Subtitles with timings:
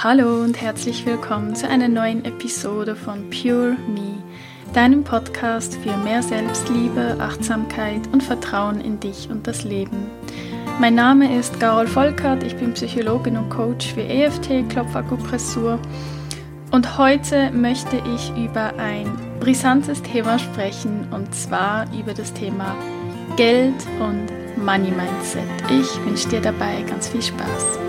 [0.00, 4.22] Hallo und herzlich willkommen zu einer neuen Episode von Pure Me,
[4.72, 10.06] deinem Podcast für mehr Selbstliebe, Achtsamkeit und Vertrauen in dich und das Leben.
[10.78, 15.80] Mein Name ist Carol Volkert, ich bin Psychologin und Coach für EFT, Klopfakupressur
[16.70, 19.10] und heute möchte ich über ein
[19.40, 22.76] brisantes Thema sprechen und zwar über das Thema
[23.34, 25.42] Geld und Money Mindset.
[25.68, 27.87] Ich wünsche dir dabei ganz viel Spaß.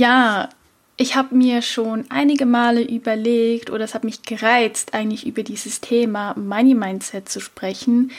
[0.00, 0.48] Ja,
[0.96, 5.82] ich habe mir schon einige Male überlegt oder es hat mich gereizt, eigentlich über dieses
[5.82, 8.10] Thema Money Mindset zu sprechen,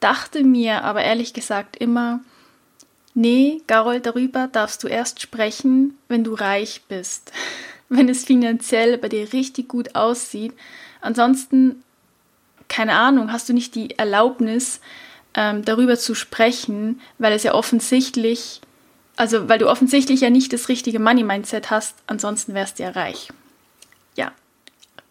[0.00, 2.18] dachte mir aber ehrlich gesagt immer,
[3.14, 7.30] nee, Garol, darüber darfst du erst sprechen, wenn du reich bist,
[7.88, 10.54] wenn es finanziell bei dir richtig gut aussieht.
[11.00, 11.84] Ansonsten,
[12.66, 14.80] keine Ahnung, hast du nicht die Erlaubnis,
[15.34, 18.59] ähm, darüber zu sprechen, weil es ja offensichtlich
[19.20, 23.28] also, weil du offensichtlich ja nicht das richtige Money-Mindset hast, ansonsten wärst du ja reich.
[24.16, 24.32] Ja,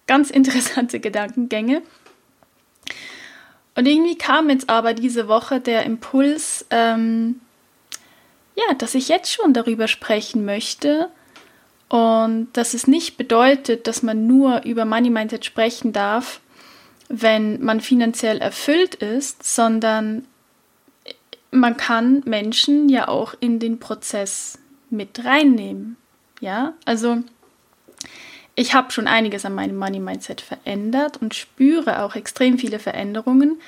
[0.07, 1.83] ganz interessante Gedankengänge.
[3.75, 7.39] Und irgendwie kam jetzt aber diese Woche der Impuls, ähm,
[8.55, 11.11] ja, dass ich jetzt schon darüber sprechen möchte
[11.87, 16.39] und dass es nicht bedeutet, dass man nur über Money Mindset sprechen darf,
[17.09, 20.25] wenn man finanziell erfüllt ist, sondern
[21.51, 25.97] man kann Menschen ja auch in den Prozess mit reinnehmen.
[26.41, 27.23] Ja, also
[28.55, 33.59] ich habe schon einiges an meinem Money Mindset verändert und spüre auch extrem viele Veränderungen,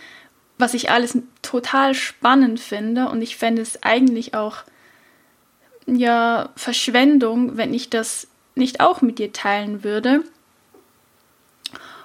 [0.58, 4.58] was ich alles total spannend finde und ich fände es eigentlich auch
[5.88, 10.24] ja Verschwendung, wenn ich das nicht auch mit dir teilen würde.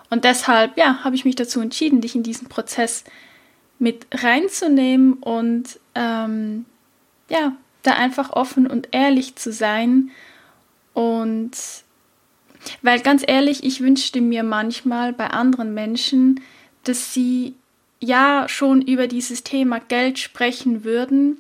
[0.09, 3.05] Und deshalb, ja, habe ich mich dazu entschieden, dich in diesen Prozess
[3.79, 6.65] mit reinzunehmen und ähm,
[7.29, 10.11] ja, da einfach offen und ehrlich zu sein.
[10.95, 11.53] Und
[12.83, 16.41] weil ganz ehrlich, ich wünschte mir manchmal bei anderen Menschen,
[16.85, 17.55] dass sie
[18.01, 21.39] ja schon über dieses Thema Geld sprechen würden,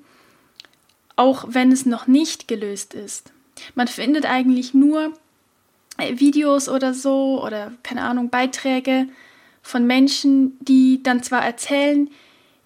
[1.17, 3.33] auch wenn es noch nicht gelöst ist.
[3.75, 5.13] Man findet eigentlich nur
[5.99, 9.09] äh, Videos oder so oder keine Ahnung, Beiträge
[9.63, 12.11] von Menschen, die dann zwar erzählen,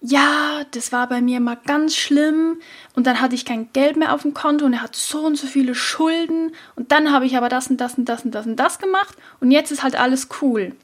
[0.03, 2.59] ja, das war bei mir mal ganz schlimm
[2.95, 5.35] und dann hatte ich kein Geld mehr auf dem Konto und er hat so und
[5.35, 8.47] so viele Schulden und dann habe ich aber das und das und das und das
[8.47, 10.75] und das gemacht und jetzt ist halt alles cool.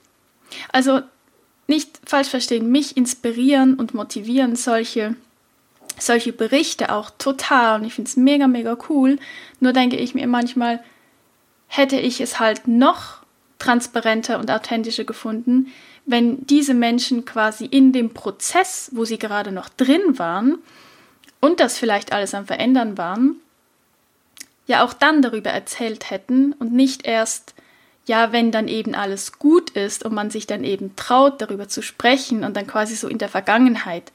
[0.71, 1.01] Also
[1.65, 5.15] nicht falsch verstehen, mich inspirieren und motivieren solche
[5.99, 9.17] solche Berichte auch total und ich finde es mega mega cool.
[9.59, 10.83] Nur denke ich mir manchmal
[11.65, 13.23] hätte ich es halt noch
[13.57, 15.73] transparenter und authentischer gefunden,
[16.07, 20.57] wenn diese Menschen quasi in dem Prozess, wo sie gerade noch drin waren
[21.41, 23.35] und das vielleicht alles am Verändern waren,
[24.67, 27.53] ja auch dann darüber erzählt hätten und nicht erst,
[28.05, 31.81] ja, wenn dann eben alles gut ist und man sich dann eben traut, darüber zu
[31.81, 34.13] sprechen und dann quasi so in der Vergangenheit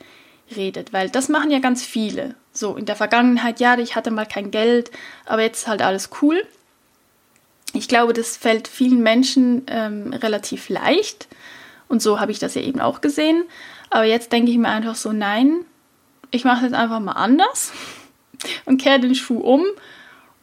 [0.57, 2.35] redet, weil das machen ja ganz viele.
[2.55, 4.91] So in der Vergangenheit, ja, ich hatte mal kein Geld,
[5.27, 6.43] aber jetzt ist halt alles cool.
[7.75, 11.29] Ich glaube, das fällt vielen Menschen ähm, relativ leicht
[11.93, 13.45] und so habe ich das ja eben auch gesehen.
[13.91, 15.67] Aber jetzt denke ich mir einfach so, nein,
[16.31, 17.71] ich mache es einfach mal anders
[18.65, 19.63] und kehre den Schuh um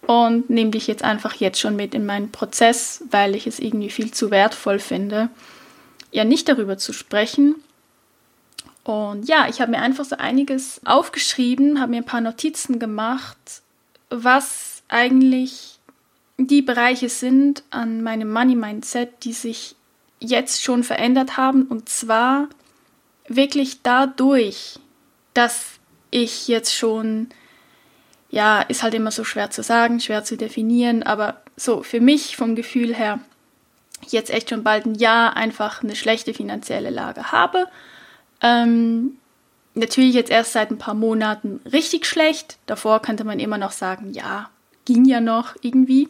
[0.05, 3.89] und nehme dich jetzt einfach jetzt schon mit in meinen Prozess, weil ich es irgendwie
[3.89, 5.29] viel zu wertvoll finde,
[6.11, 7.55] ja nicht darüber zu sprechen.
[8.83, 13.63] Und ja, ich habe mir einfach so einiges aufgeschrieben, habe mir ein paar Notizen gemacht,
[14.11, 15.79] was eigentlich
[16.37, 19.75] die Bereiche sind an meinem Money Mindset, die sich
[20.19, 21.63] jetzt schon verändert haben.
[21.63, 22.47] Und zwar
[23.27, 24.79] wirklich dadurch,
[25.33, 25.79] dass
[26.11, 27.29] ich jetzt schon,
[28.29, 32.35] ja, ist halt immer so schwer zu sagen, schwer zu definieren, aber so für mich
[32.35, 33.19] vom Gefühl her
[34.07, 37.67] jetzt echt schon bald ein Jahr einfach eine schlechte finanzielle Lage habe.
[38.41, 39.17] Ähm,
[39.73, 42.57] natürlich jetzt erst seit ein paar Monaten richtig schlecht.
[42.65, 44.49] Davor könnte man immer noch sagen, ja,
[44.85, 46.09] ging ja noch irgendwie.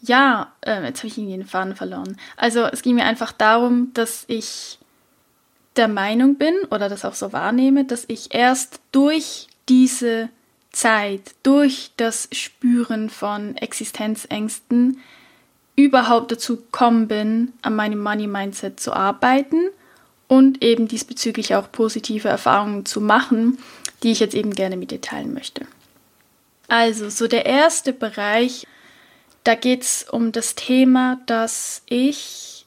[0.00, 2.16] Ja, äh, jetzt habe ich irgendwie den Faden verloren.
[2.36, 4.78] Also es ging mir einfach darum, dass ich
[5.76, 10.28] der Meinung bin oder das auch so wahrnehme, dass ich erst durch diese
[10.72, 15.00] Zeit, durch das Spüren von Existenzängsten
[15.76, 19.70] überhaupt dazu gekommen bin, an meinem Money Mindset zu arbeiten
[20.28, 23.58] und eben diesbezüglich auch positive Erfahrungen zu machen,
[24.02, 25.66] die ich jetzt eben gerne mit dir teilen möchte.
[26.68, 28.66] Also, so der erste Bereich,
[29.44, 32.66] da geht es um das Thema, dass ich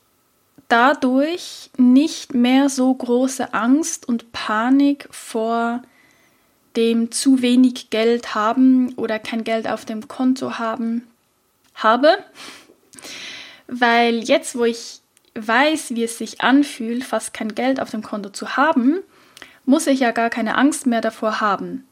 [0.68, 5.84] dadurch nicht mehr so große Angst und Panik vor
[6.76, 11.08] dem zu wenig Geld haben oder kein Geld auf dem Konto haben
[11.76, 12.18] habe.
[13.68, 15.02] Weil jetzt, wo ich
[15.36, 19.00] weiß, wie es sich anfühlt, fast kein Geld auf dem Konto zu haben,
[19.66, 21.86] muss ich ja gar keine Angst mehr davor haben.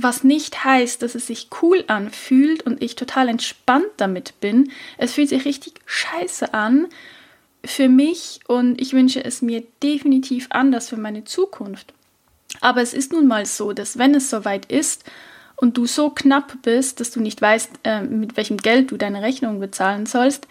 [0.00, 4.70] Was nicht heißt, dass es sich cool anfühlt und ich total entspannt damit bin.
[4.96, 6.86] Es fühlt sich richtig scheiße an
[7.64, 11.92] für mich und ich wünsche es mir definitiv anders für meine Zukunft.
[12.60, 15.02] Aber es ist nun mal so, dass wenn es soweit ist
[15.56, 19.22] und du so knapp bist, dass du nicht weißt, äh, mit welchem Geld du deine
[19.22, 20.46] Rechnung bezahlen sollst,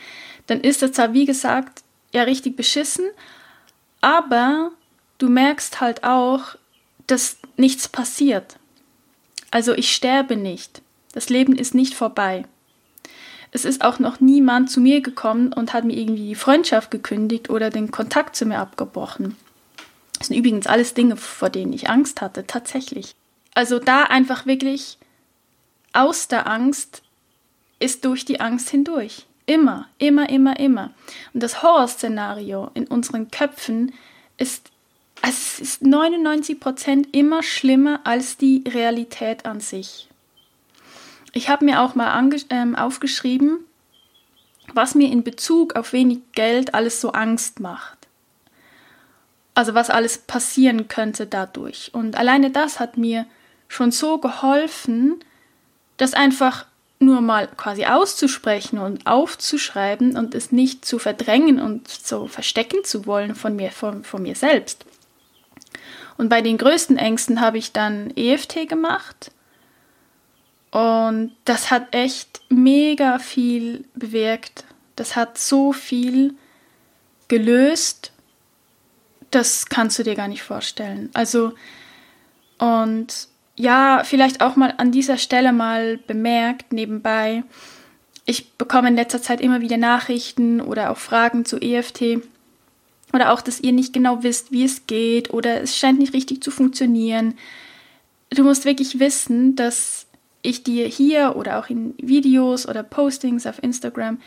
[0.47, 1.83] dann ist das zwar, wie gesagt,
[2.13, 3.05] ja richtig beschissen,
[4.01, 4.71] aber
[5.19, 6.55] du merkst halt auch,
[7.07, 8.57] dass nichts passiert.
[9.51, 10.81] Also ich sterbe nicht.
[11.13, 12.45] Das Leben ist nicht vorbei.
[13.51, 17.49] Es ist auch noch niemand zu mir gekommen und hat mir irgendwie die Freundschaft gekündigt
[17.49, 19.35] oder den Kontakt zu mir abgebrochen.
[20.17, 23.15] Das sind übrigens alles Dinge, vor denen ich Angst hatte, tatsächlich.
[23.53, 24.97] Also da einfach wirklich
[25.93, 27.01] aus der Angst
[27.79, 29.25] ist durch die Angst hindurch.
[29.45, 30.91] Immer, immer, immer, immer.
[31.33, 33.93] Und das Horrorszenario in unseren Köpfen
[34.37, 34.71] ist,
[35.27, 40.07] es ist 99 Prozent immer schlimmer als die Realität an sich.
[41.33, 43.59] Ich habe mir auch mal ähm, aufgeschrieben,
[44.73, 47.97] was mir in Bezug auf wenig Geld alles so Angst macht.
[49.53, 51.89] Also was alles passieren könnte dadurch.
[51.93, 53.25] Und alleine das hat mir
[53.67, 55.19] schon so geholfen,
[55.97, 56.65] das einfach
[56.99, 63.05] nur mal quasi auszusprechen und aufzuschreiben und es nicht zu verdrängen und so verstecken zu
[63.05, 64.85] wollen von mir, von, von mir selbst.
[66.17, 69.31] Und bei den größten Ängsten habe ich dann EFT gemacht.
[70.71, 74.65] Und das hat echt mega viel bewirkt.
[74.95, 76.33] Das hat so viel
[77.27, 78.11] gelöst.
[79.31, 81.09] Das kannst du dir gar nicht vorstellen.
[81.13, 81.53] Also,
[82.57, 87.43] und ja, vielleicht auch mal an dieser Stelle mal bemerkt, nebenbei.
[88.25, 92.21] Ich bekomme in letzter Zeit immer wieder Nachrichten oder auch Fragen zu EFT.
[93.13, 96.43] Oder auch, dass ihr nicht genau wisst, wie es geht oder es scheint nicht richtig
[96.43, 97.35] zu funktionieren.
[98.29, 100.07] Du musst wirklich wissen, dass
[100.41, 104.19] ich dir hier oder auch in Videos oder Postings auf Instagram,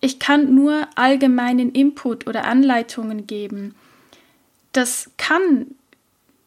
[0.00, 3.74] ich kann nur allgemeinen Input oder Anleitungen geben.
[4.72, 5.66] Das kann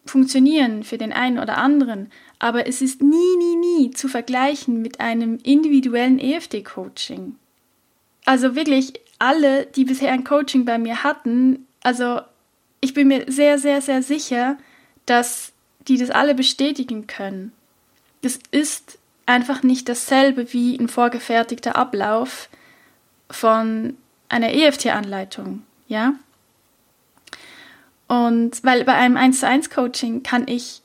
[0.06, 5.00] funktionieren für den einen oder anderen, aber es ist nie, nie, nie zu vergleichen mit
[5.00, 7.36] einem individuellen EFT-Coaching.
[8.26, 12.22] Also wirklich alle, die bisher ein Coaching bei mir hatten, also
[12.82, 14.58] ich bin mir sehr, sehr, sehr sicher,
[15.06, 15.54] dass
[15.88, 17.52] die das alle bestätigen können.
[18.22, 22.50] Es ist einfach nicht dasselbe wie ein vorgefertigter Ablauf
[23.30, 23.96] von
[24.30, 26.14] einer EFT-Anleitung, ja?
[28.08, 30.82] Und weil bei einem 1 zu 1 Coaching kann ich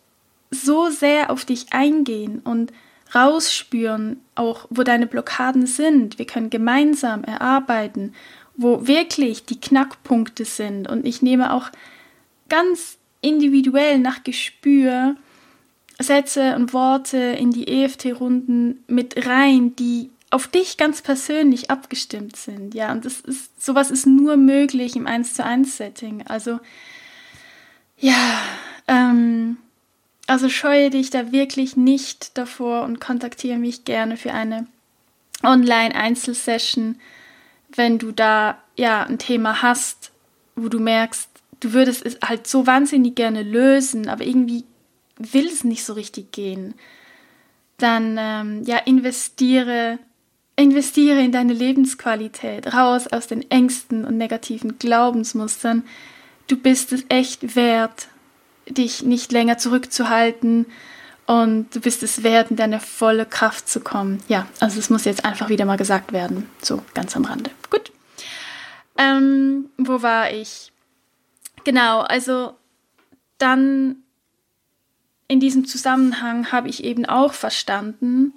[0.51, 2.73] so sehr auf dich eingehen und
[3.15, 6.19] rausspüren, auch wo deine Blockaden sind.
[6.19, 8.15] Wir können gemeinsam erarbeiten,
[8.57, 10.89] wo wirklich die Knackpunkte sind.
[10.89, 11.71] Und ich nehme auch
[12.49, 15.17] ganz individuell nach Gespür
[15.99, 22.75] Sätze und Worte in die EFT-Runden mit rein, die auf dich ganz persönlich abgestimmt sind.
[22.75, 26.27] Ja, und das ist, sowas ist nur möglich im 1 zu 1 Setting.
[26.27, 26.59] Also
[27.99, 28.41] ja,
[28.89, 29.59] ähm,
[30.33, 34.67] also scheue dich da wirklich nicht davor und kontaktiere mich gerne für eine
[35.43, 36.97] Online-Einzelsession,
[37.77, 40.11] wenn du da ja ein Thema hast,
[40.57, 41.29] wo du merkst,
[41.61, 44.65] du würdest es halt so wahnsinnig gerne lösen, aber irgendwie
[45.19, 46.77] will es nicht so richtig gehen.
[47.77, 49.99] Dann ähm, ja investiere
[50.57, 55.85] investiere in deine Lebensqualität, raus aus den Ängsten und negativen Glaubensmustern,
[56.47, 58.09] du bist es echt wert,
[58.69, 60.67] dich nicht länger zurückzuhalten
[61.27, 64.23] und du bist es wert, in deine volle Kraft zu kommen.
[64.29, 67.51] Ja, also es muss jetzt einfach wieder mal gesagt werden, so ganz am Rande.
[67.71, 67.93] Gut.
[68.99, 70.73] Ähm, wo war ich?
[71.65, 72.55] Genau, also
[73.39, 73.97] dann
[75.29, 78.35] in diesem Zusammenhang habe ich eben auch verstanden,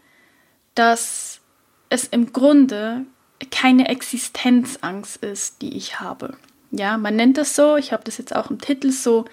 [0.75, 1.41] dass
[1.89, 3.05] es im Grunde
[3.51, 6.37] keine Existenzangst ist, die ich habe.
[6.71, 9.25] Ja, man nennt das so, ich habe das jetzt auch im Titel so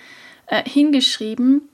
[0.47, 1.69] äh, hingeschrieben.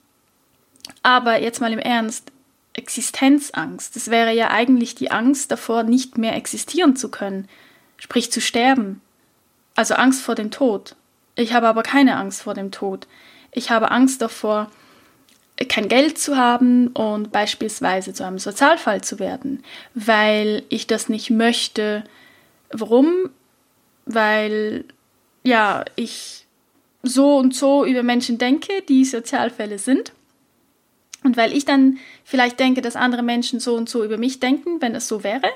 [1.03, 2.33] Aber jetzt mal im Ernst,
[2.75, 7.49] Existenzangst, das wäre ja eigentlich die Angst davor, nicht mehr existieren zu können,
[7.97, 9.01] sprich zu sterben.
[9.75, 10.95] Also Angst vor dem Tod.
[11.35, 13.07] Ich habe aber keine Angst vor dem Tod.
[13.51, 14.71] Ich habe Angst davor,
[15.69, 21.31] kein Geld zu haben und beispielsweise zu einem Sozialfall zu werden, weil ich das nicht
[21.31, 22.05] möchte.
[22.71, 23.31] Warum?
[24.07, 24.85] Weil
[25.43, 26.47] ja, ich
[27.03, 30.13] so und so über Menschen denke, die Sozialfälle sind.
[31.25, 34.81] Und weil ich dann vielleicht denke, dass andere Menschen so und so über mich denken,
[34.81, 35.49] wenn es so wäre.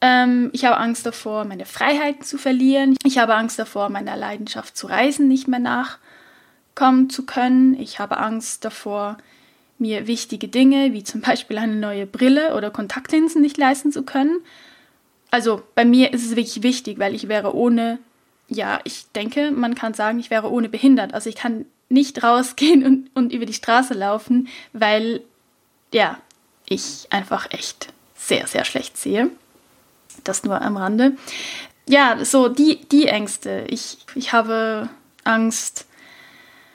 [0.00, 2.96] Ähm, ich habe Angst davor, meine Freiheiten zu verlieren.
[3.04, 7.78] Ich habe Angst davor, meiner Leidenschaft zu reisen nicht mehr nachkommen zu können.
[7.78, 9.18] Ich habe Angst davor,
[9.78, 14.38] mir wichtige Dinge wie zum Beispiel eine neue Brille oder Kontaktlinsen nicht leisten zu können.
[15.30, 17.98] Also bei mir ist es wirklich wichtig, weil ich wäre ohne,
[18.48, 21.14] ja, ich denke, man kann sagen, ich wäre ohne behindert.
[21.14, 25.22] Also ich kann nicht rausgehen und, und über die Straße laufen, weil,
[25.92, 26.18] ja,
[26.68, 29.30] ich einfach echt sehr, sehr schlecht sehe.
[30.24, 31.16] Das nur am Rande.
[31.88, 33.66] Ja, so die, die Ängste.
[33.68, 34.88] Ich, ich habe
[35.24, 35.86] Angst,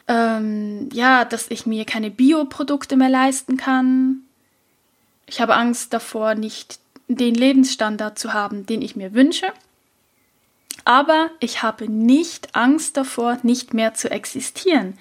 [0.07, 4.21] ähm, ja, dass ich mir keine Bioprodukte mehr leisten kann.
[5.25, 9.47] Ich habe Angst davor, nicht den Lebensstandard zu haben, den ich mir wünsche.
[10.87, 14.97] Aber ich habe nicht Angst davor, nicht mehr zu existieren.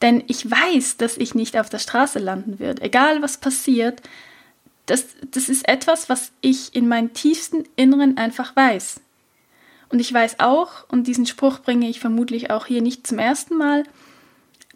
[0.00, 2.82] Denn ich weiß, dass ich nicht auf der Straße landen werde.
[2.82, 4.02] Egal was passiert,
[4.86, 9.00] das, das ist etwas, was ich in meinem tiefsten Inneren einfach weiß.
[9.88, 13.56] Und ich weiß auch, und diesen Spruch bringe ich vermutlich auch hier nicht zum ersten
[13.56, 13.82] Mal,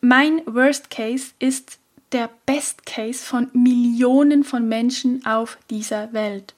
[0.01, 1.79] mein Worst Case ist
[2.11, 6.55] der Best Case von Millionen von Menschen auf dieser Welt.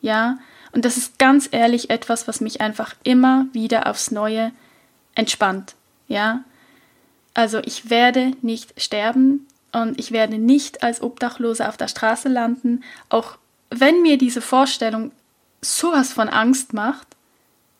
[0.00, 0.38] Ja,
[0.74, 4.50] und das ist ganz ehrlich etwas, was mich einfach immer wieder aufs Neue
[5.14, 5.76] entspannt.
[6.08, 6.44] Ja,
[7.32, 12.82] also ich werde nicht sterben und ich werde nicht als Obdachlose auf der Straße landen,
[13.08, 13.38] auch
[13.70, 15.12] wenn mir diese Vorstellung
[15.60, 17.06] sowas von Angst macht.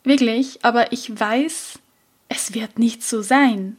[0.03, 1.79] Wirklich, aber ich weiß,
[2.29, 3.77] es wird nicht so sein.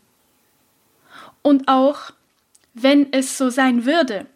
[1.43, 2.13] Und auch
[2.75, 4.27] wenn es so sein würde,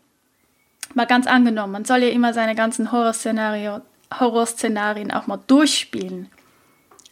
[0.95, 3.83] mal ganz angenommen, man soll ja immer seine ganzen Horrorszenarien,
[4.19, 6.29] Horrorszenarien auch mal durchspielen.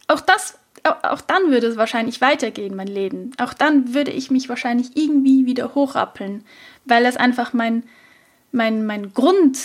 [0.07, 3.31] Auch das, auch dann würde es wahrscheinlich weitergehen, mein Leben.
[3.37, 6.43] Auch dann würde ich mich wahrscheinlich irgendwie wieder hochrappeln,
[6.85, 7.83] weil es einfach mein,
[8.51, 9.57] mein, mein Grund,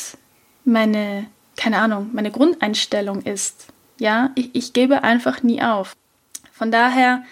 [0.65, 1.27] meine,
[1.57, 3.69] keine Ahnung, meine Grundeinstellung ist.
[3.99, 5.97] Ja, ich, ich gebe einfach nie auf.
[6.53, 7.23] Von daher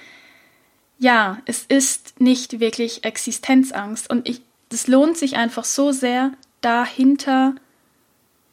[1.02, 4.40] ja, es ist nicht wirklich Existenzangst und ich,
[4.72, 6.30] es lohnt sich einfach so sehr,
[6.60, 7.56] dahinter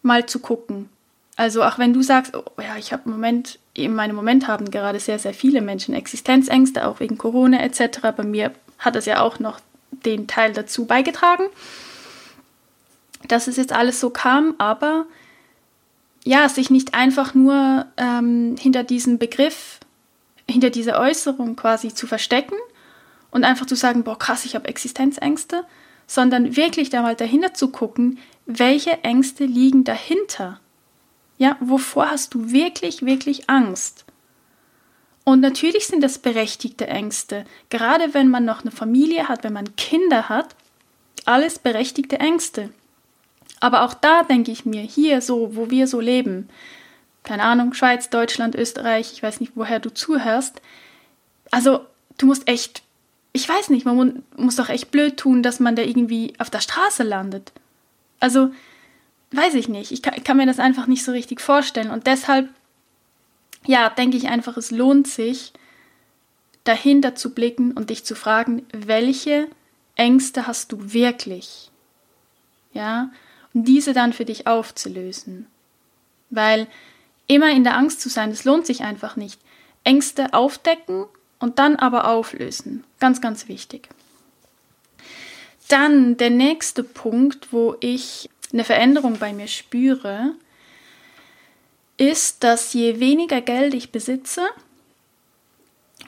[0.01, 0.89] mal zu gucken.
[1.39, 4.69] Also auch wenn du sagst, oh ja, ich habe im Moment, in meinem Moment haben
[4.71, 7.99] gerade sehr, sehr viele Menschen Existenzängste, auch wegen Corona etc.
[8.17, 11.45] Bei mir hat es ja auch noch den Teil dazu beigetragen,
[13.29, 15.05] dass es jetzt alles so kam, aber
[16.25, 19.79] ja, sich nicht einfach nur ähm, hinter diesem Begriff
[20.45, 22.55] hinter dieser Äußerung quasi zu verstecken
[23.31, 25.63] und einfach zu sagen, boah, krass, ich habe Existenzängste,
[26.05, 30.59] sondern wirklich da mal dahinter zu gucken, welche Ängste liegen dahinter.
[31.39, 34.05] Ja, wovor hast du wirklich, wirklich Angst?
[35.23, 39.75] Und natürlich sind das berechtigte Ängste, gerade wenn man noch eine Familie hat, wenn man
[39.77, 40.55] Kinder hat,
[41.25, 42.69] alles berechtigte Ängste.
[43.61, 46.49] Aber auch da denke ich mir, hier so, wo wir so leben,
[47.23, 50.61] keine Ahnung, Schweiz, Deutschland, Österreich, ich weiß nicht, woher du zuhörst.
[51.51, 51.85] Also,
[52.17, 52.81] du musst echt,
[53.31, 56.61] ich weiß nicht, man muss doch echt blöd tun, dass man da irgendwie auf der
[56.61, 57.53] Straße landet.
[58.19, 58.51] Also,
[59.31, 61.91] weiß ich nicht, ich kann, ich kann mir das einfach nicht so richtig vorstellen.
[61.91, 62.49] Und deshalb,
[63.65, 65.53] ja, denke ich einfach, es lohnt sich,
[66.63, 69.47] dahinter zu blicken und dich zu fragen, welche
[69.95, 71.71] Ängste hast du wirklich?
[72.73, 73.11] Ja,
[73.53, 75.47] und diese dann für dich aufzulösen.
[76.29, 76.67] Weil
[77.27, 79.39] immer in der Angst zu sein, das lohnt sich einfach nicht.
[79.83, 81.05] Ängste aufdecken
[81.39, 82.83] und dann aber auflösen.
[82.99, 83.89] Ganz, ganz wichtig.
[85.67, 90.33] Dann der nächste Punkt, wo ich eine Veränderung bei mir spüre,
[91.97, 94.47] ist, dass je weniger Geld ich besitze,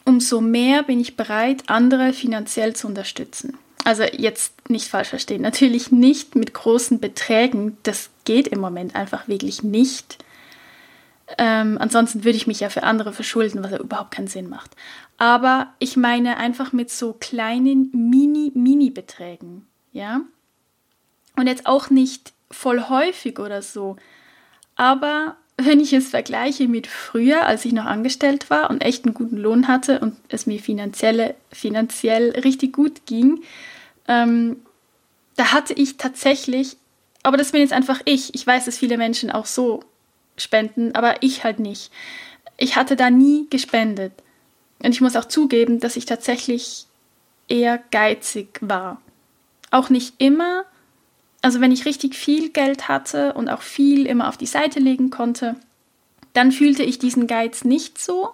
[0.05, 3.57] umso mehr bin ich bereit, andere finanziell zu unterstützen.
[3.83, 9.27] Also jetzt nicht falsch verstehen, natürlich nicht mit großen Beträgen, das geht im Moment einfach
[9.27, 10.23] wirklich nicht.
[11.37, 14.71] Ähm, ansonsten würde ich mich ja für andere verschulden, was ja überhaupt keinen Sinn macht.
[15.17, 20.21] Aber ich meine einfach mit so kleinen Mini-Mini-Beträgen, ja.
[21.35, 23.95] Und jetzt auch nicht voll häufig oder so.
[24.75, 29.13] Aber wenn ich es vergleiche mit früher, als ich noch angestellt war und echt einen
[29.13, 33.43] guten Lohn hatte und es mir finanziell, finanziell richtig gut ging,
[34.07, 34.57] ähm,
[35.35, 36.77] da hatte ich tatsächlich,
[37.23, 39.81] aber das bin jetzt einfach ich, ich weiß, dass viele Menschen auch so
[40.37, 41.91] spenden, aber ich halt nicht.
[42.57, 44.13] Ich hatte da nie gespendet.
[44.83, 46.85] Und ich muss auch zugeben, dass ich tatsächlich
[47.47, 49.01] eher geizig war.
[49.69, 50.65] Auch nicht immer.
[51.41, 55.09] Also wenn ich richtig viel Geld hatte und auch viel immer auf die Seite legen
[55.09, 55.55] konnte,
[56.33, 58.31] dann fühlte ich diesen Geiz nicht so.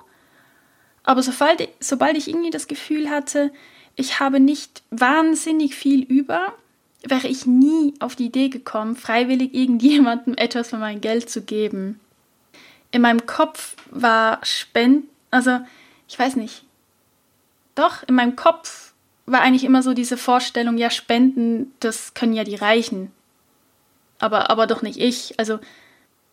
[1.04, 3.52] Aber sobald, sobald ich irgendwie das Gefühl hatte,
[3.96, 6.54] ich habe nicht wahnsinnig viel über,
[7.04, 12.00] wäre ich nie auf die Idee gekommen, freiwillig irgendjemandem etwas von meinem Geld zu geben.
[12.92, 15.60] In meinem Kopf war Spenden, also
[16.08, 16.64] ich weiß nicht,
[17.76, 18.87] doch, in meinem Kopf
[19.28, 23.12] war eigentlich immer so diese Vorstellung, ja, Spenden, das können ja die Reichen.
[24.20, 25.38] Aber, aber doch nicht ich.
[25.38, 25.60] Also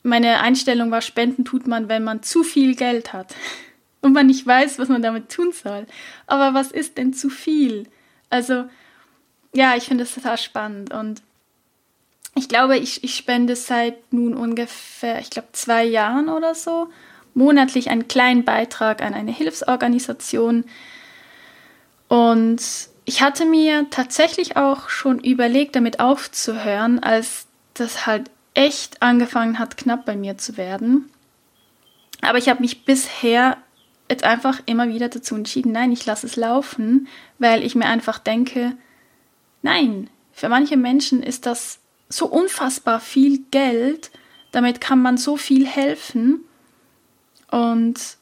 [0.03, 3.35] meine Einstellung war, Spenden tut man, wenn man zu viel Geld hat
[4.01, 5.87] und man nicht weiß, was man damit tun soll.
[6.27, 7.89] Aber was ist denn zu viel?
[8.31, 8.65] Also,
[9.53, 11.23] ja, ich finde es total spannend und
[12.37, 16.89] ich glaube, ich, ich spende seit nun ungefähr, ich glaube, zwei Jahren oder so,
[17.35, 20.65] monatlich einen kleinen Beitrag an eine Hilfsorganisation.
[22.09, 22.61] Und
[23.05, 29.77] ich hatte mir tatsächlich auch schon überlegt, damit aufzuhören, als das halt echt angefangen hat,
[29.77, 31.11] knapp bei mir zu werden.
[32.23, 33.59] Aber ich habe mich bisher
[34.09, 37.09] jetzt einfach immer wieder dazu entschieden, nein, ich lasse es laufen,
[37.39, 38.77] weil ich mir einfach denke,
[39.63, 44.11] nein, für manche Menschen ist das so unfassbar viel Geld,
[44.53, 46.41] damit kann man so viel helfen.
[47.51, 48.17] Und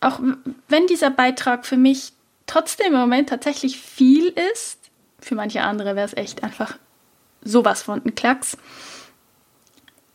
[0.00, 0.20] auch
[0.68, 2.12] wenn dieser Beitrag für mich
[2.50, 4.78] trotzdem im Moment tatsächlich viel ist,
[5.20, 6.76] für manche andere wäre es echt einfach
[7.42, 8.56] sowas von ein Klacks.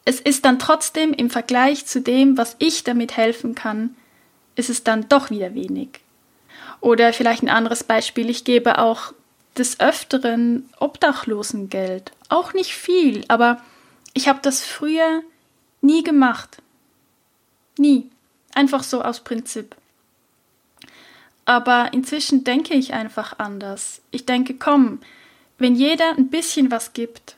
[0.04, 3.96] Es ist dann trotzdem im Vergleich zu dem, was ich damit helfen kann,
[4.56, 6.02] ist es dann doch wieder wenig.
[6.82, 9.14] Oder vielleicht ein anderes Beispiel, ich gebe auch
[9.58, 12.12] des Öfteren Obdachlosengeld.
[12.30, 13.62] Auch nicht viel, aber
[14.14, 15.24] ich habe das früher
[15.82, 16.58] nie gemacht.
[17.78, 18.10] Nie.
[18.54, 19.76] Einfach so aus Prinzip.
[21.46, 24.02] Aber inzwischen denke ich einfach anders.
[24.12, 25.00] Ich denke, komm,
[25.58, 27.36] wenn jeder ein bisschen was gibt,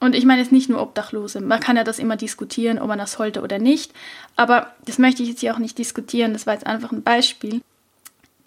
[0.00, 2.98] und ich meine jetzt nicht nur Obdachlose, man kann ja das immer diskutieren, ob man
[2.98, 3.92] das sollte oder nicht,
[4.36, 7.62] aber das möchte ich jetzt hier auch nicht diskutieren, das war jetzt einfach ein Beispiel,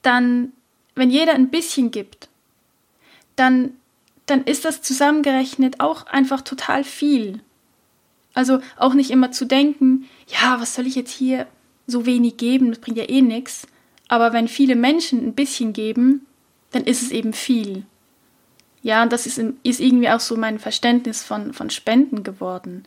[0.01, 0.51] dann,
[0.93, 2.27] wenn jeder ein bisschen gibt,
[3.35, 3.71] dann,
[4.25, 7.39] dann ist das zusammengerechnet auch einfach total viel.
[8.33, 11.47] Also auch nicht immer zu denken, ja, was soll ich jetzt hier
[11.87, 13.67] so wenig geben, das bringt ja eh nichts.
[14.07, 16.25] Aber wenn viele Menschen ein bisschen geben,
[16.71, 17.85] dann ist es eben viel.
[18.81, 22.85] Ja, und das ist, ist irgendwie auch so mein Verständnis von, von Spenden geworden.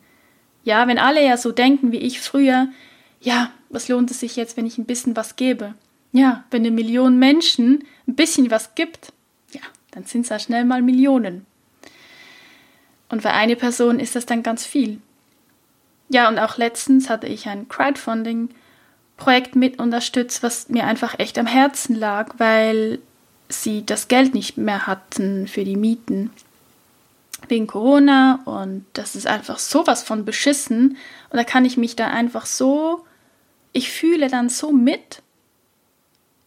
[0.64, 2.68] Ja, wenn alle ja so denken wie ich früher,
[3.20, 5.74] ja, was lohnt es sich jetzt, wenn ich ein bisschen was gebe?
[6.12, 9.12] Ja, wenn eine Million Menschen ein bisschen was gibt,
[9.52, 11.46] ja, dann sind es ja schnell mal Millionen.
[13.08, 15.00] Und für eine Person ist das dann ganz viel.
[16.08, 17.68] Ja, und auch letztens hatte ich ein
[19.20, 22.98] Crowdfunding-Projekt mit unterstützt, was mir einfach echt am Herzen lag, weil
[23.48, 26.30] sie das Geld nicht mehr hatten für die Mieten
[27.48, 28.40] wegen Corona.
[28.44, 30.96] Und das ist einfach sowas von beschissen.
[31.30, 33.04] Und da kann ich mich dann einfach so,
[33.72, 35.22] ich fühle dann so mit.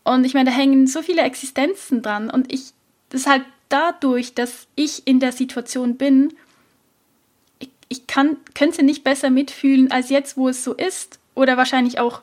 [0.04, 2.30] Und ich meine, da hängen so viele Existenzen dran.
[2.30, 2.74] Und ich,
[3.10, 6.34] das ist halt dadurch, dass ich in der Situation bin,
[7.60, 11.20] ich, ich kann, könnte nicht besser mitfühlen als jetzt, wo es so ist.
[11.36, 12.22] Oder wahrscheinlich auch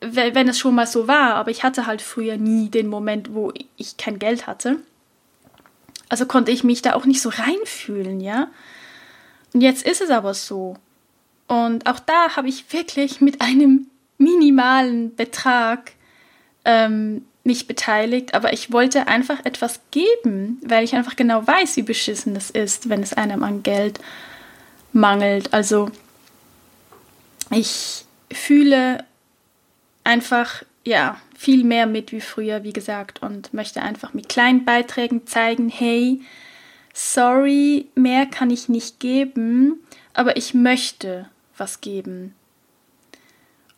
[0.00, 3.52] wenn es schon mal so war, aber ich hatte halt früher nie den Moment, wo
[3.76, 4.76] ich kein Geld hatte.
[6.08, 8.48] Also konnte ich mich da auch nicht so reinfühlen, ja.
[9.52, 10.76] Und jetzt ist es aber so.
[11.48, 13.86] Und auch da habe ich wirklich mit einem
[14.18, 15.92] minimalen Betrag
[16.64, 21.82] ähm, mich beteiligt, aber ich wollte einfach etwas geben, weil ich einfach genau weiß, wie
[21.82, 24.00] beschissen es ist, wenn es einem an Geld
[24.92, 25.54] mangelt.
[25.54, 25.90] Also
[27.50, 29.04] ich fühle
[30.06, 35.26] einfach, ja, viel mehr mit wie früher, wie gesagt, und möchte einfach mit kleinen Beiträgen
[35.26, 36.20] zeigen, hey,
[36.94, 39.80] sorry, mehr kann ich nicht geben,
[40.14, 42.34] aber ich möchte was geben.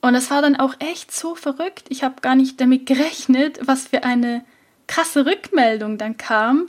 [0.00, 1.86] Und es war dann auch echt so verrückt.
[1.88, 4.44] Ich habe gar nicht damit gerechnet, was für eine
[4.86, 6.68] krasse Rückmeldung dann kam.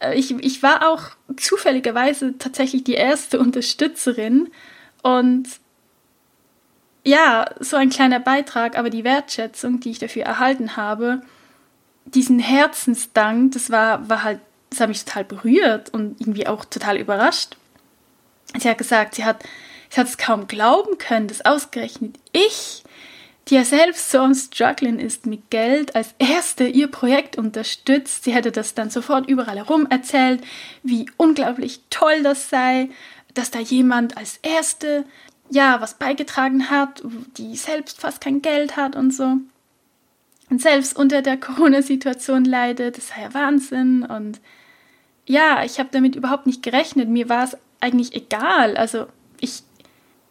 [0.00, 4.50] Äh, ich, ich war auch zufälligerweise tatsächlich die erste Unterstützerin
[5.02, 5.48] und
[7.06, 11.22] ja, so ein kleiner Beitrag, aber die Wertschätzung, die ich dafür erhalten habe,
[12.04, 14.40] diesen Herzensdank, das war, war halt,
[14.70, 17.56] das hat mich total berührt und irgendwie auch total überrascht.
[18.58, 19.44] Sie hat gesagt, sie hat,
[19.88, 22.82] sie hat es kaum glauben können, dass ausgerechnet ich,
[23.48, 28.24] die ja selbst so am Struggling ist mit Geld, als erste ihr Projekt unterstützt.
[28.24, 30.42] Sie hätte das dann sofort überall herum erzählt,
[30.82, 32.88] wie unglaublich toll das sei,
[33.34, 35.04] dass da jemand als erste
[35.50, 37.02] ja, was beigetragen hat,
[37.36, 39.38] die selbst fast kein Geld hat und so.
[40.48, 44.02] Und selbst unter der Corona-Situation leidet, das sei ja Wahnsinn.
[44.04, 44.40] Und
[45.26, 47.08] ja, ich habe damit überhaupt nicht gerechnet.
[47.08, 48.76] Mir war es eigentlich egal.
[48.76, 49.06] Also
[49.40, 49.62] ich,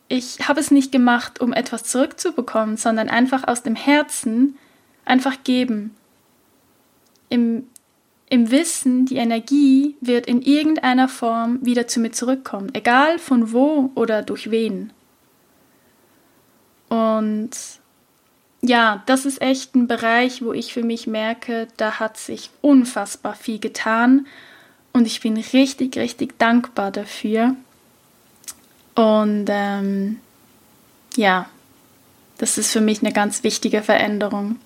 [0.08, 4.58] ich habe es nicht gemacht, um etwas zurückzubekommen, sondern einfach aus dem Herzen
[5.04, 5.96] einfach geben.
[7.30, 7.68] Im,
[8.30, 13.92] im Wissen, die Energie wird in irgendeiner Form wieder zu mir zurückkommen, egal von wo
[13.96, 14.92] oder durch wen.
[16.90, 17.52] Und
[18.62, 23.36] ja, das ist echt ein Bereich, wo ich für mich merke, da hat sich unfassbar
[23.36, 24.28] viel getan
[24.94, 27.56] und ich bin richtig, richtig dankbar dafür.
[28.96, 30.20] Und ähm,
[31.16, 31.50] ja,
[32.38, 34.58] das ist für mich eine ganz wichtige Veränderung.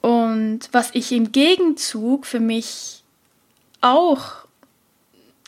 [0.00, 3.02] Und was ich im Gegenzug für mich
[3.80, 4.44] auch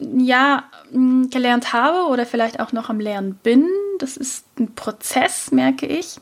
[0.01, 5.87] ja gelernt habe oder vielleicht auch noch am Lernen bin, das ist ein Prozess, merke
[5.87, 6.17] ich,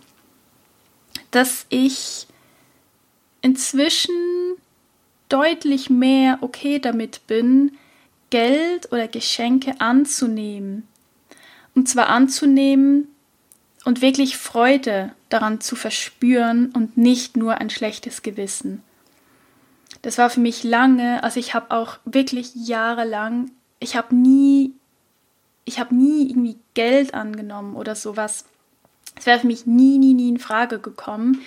[1.30, 2.26] dass ich
[3.42, 4.14] inzwischen
[5.28, 7.76] deutlich mehr okay damit bin,
[8.30, 10.88] Geld oder Geschenke anzunehmen.
[11.74, 13.08] Und zwar anzunehmen
[13.84, 18.82] und wirklich Freude daran zu verspüren und nicht nur ein schlechtes Gewissen.
[20.02, 24.74] Das war für mich lange, also ich habe auch wirklich jahrelang, ich habe nie,
[25.64, 28.44] ich habe nie irgendwie Geld angenommen oder sowas.
[29.16, 31.40] Es wäre für mich nie, nie, nie in Frage gekommen.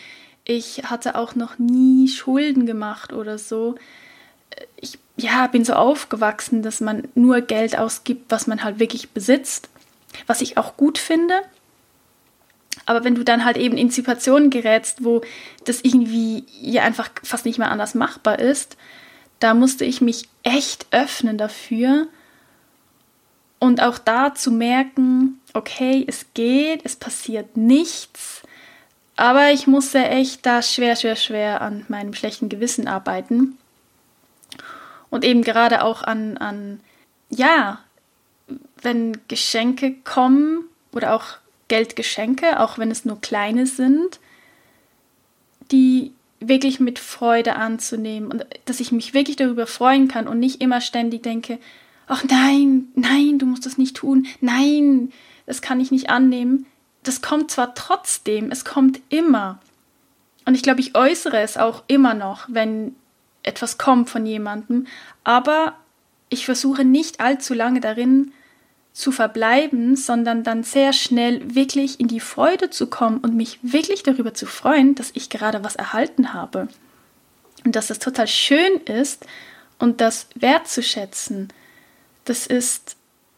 [0.45, 3.75] Ich hatte auch noch nie Schulden gemacht oder so.
[4.77, 9.69] Ich ja, bin so aufgewachsen, dass man nur Geld ausgibt, was man halt wirklich besitzt,
[10.25, 11.41] was ich auch gut finde.
[12.86, 15.21] Aber wenn du dann halt eben in Situationen gerätst, wo
[15.65, 18.77] das irgendwie ja einfach fast nicht mehr anders machbar ist,
[19.39, 22.08] da musste ich mich echt öffnen dafür
[23.60, 28.43] und auch da zu merken, okay, es geht, es passiert nichts,
[29.15, 33.58] aber ich musste echt da schwer, schwer, schwer an meinem schlechten Gewissen arbeiten.
[35.10, 36.80] Und eben gerade auch an, an
[37.30, 37.80] ja,
[38.82, 44.20] wenn Geschenke kommen oder auch Geldgeschenke, auch wenn es nur kleine sind,
[45.72, 50.62] die wirklich mit Freude anzunehmen und dass ich mich wirklich darüber freuen kann und nicht
[50.62, 51.58] immer ständig denke,
[52.08, 55.12] ach nein, nein, du musst das nicht tun, nein,
[55.46, 56.65] das kann ich nicht annehmen.
[57.04, 59.60] Das kommt zwar trotzdem, es kommt immer.
[60.46, 62.96] Und ich glaube, ich äußere es auch immer noch, wenn
[63.43, 64.88] etwas kommt von jemandem,
[65.24, 65.76] aber
[66.30, 68.34] ich versuche nicht allzu lange darin
[68.91, 74.04] zu verbleiben, sondern dann sehr schnell wirklich in die Freude zu kommen und mich wirklich
[74.04, 76.67] darüber zu freuen, dass ich gerade was erhalten habe.
[77.63, 79.26] Und dass das total schön ist
[79.80, 81.50] und das wertzuschätzen
[82.30, 82.96] das ist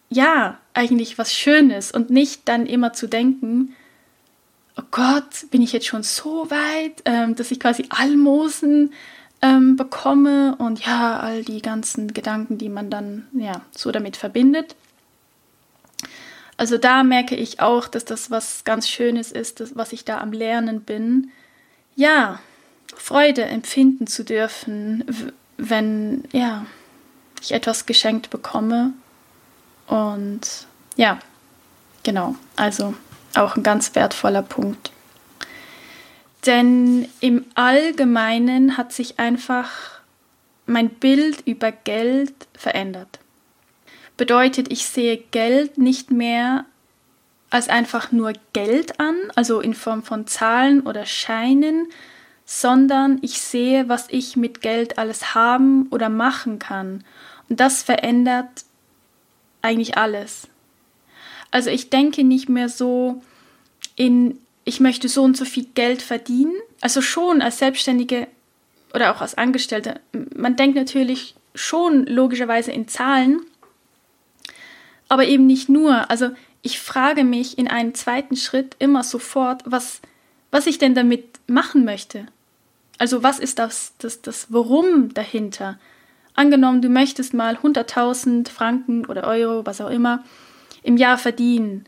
[0.10, 3.76] ja eigentlich was Schönes und nicht dann immer zu denken,
[4.78, 8.94] oh Gott, bin ich jetzt schon so weit, ähm, dass ich quasi Almosen
[9.42, 14.76] ähm, bekomme und ja, all die ganzen Gedanken, die man dann ja so damit verbindet.
[16.58, 20.20] Also da merke ich auch, dass das was ganz Schönes ist, das, was ich da
[20.20, 21.32] am Lernen bin.
[21.96, 22.40] Ja,
[22.96, 25.06] Freude empfinden zu dürfen,
[25.58, 26.66] wenn, ja,
[27.42, 28.94] ich etwas geschenkt bekomme.
[29.88, 31.20] Und ja,
[32.04, 32.94] genau, also
[33.36, 34.92] auch ein ganz wertvoller Punkt.
[36.46, 39.70] Denn im Allgemeinen hat sich einfach
[40.66, 43.20] mein Bild über Geld verändert.
[44.16, 46.66] Bedeutet, ich sehe Geld nicht mehr
[47.50, 51.88] als einfach nur Geld an, also in Form von Zahlen oder Scheinen,
[52.46, 57.04] sondern ich sehe, was ich mit Geld alles haben oder machen kann
[57.50, 58.64] das verändert
[59.62, 60.48] eigentlich alles.
[61.52, 63.22] Also ich denke nicht mehr so
[63.96, 66.54] in, ich möchte so und so viel Geld verdienen.
[66.82, 68.28] Also schon als Selbstständige
[68.94, 70.00] oder auch als Angestellte.
[70.36, 73.42] Man denkt natürlich schon logischerweise in Zahlen,
[75.10, 76.10] aber eben nicht nur.
[76.10, 76.30] Also
[76.62, 80.02] ich frage mich in einem zweiten Schritt immer sofort, was,
[80.52, 82.28] was ich denn damit machen möchte.
[82.98, 85.80] Also was ist das, das, das Warum dahinter?
[86.40, 90.24] Angenommen, du möchtest mal 100.000 Franken oder Euro, was auch immer,
[90.84, 91.84] im Jahr verdienen.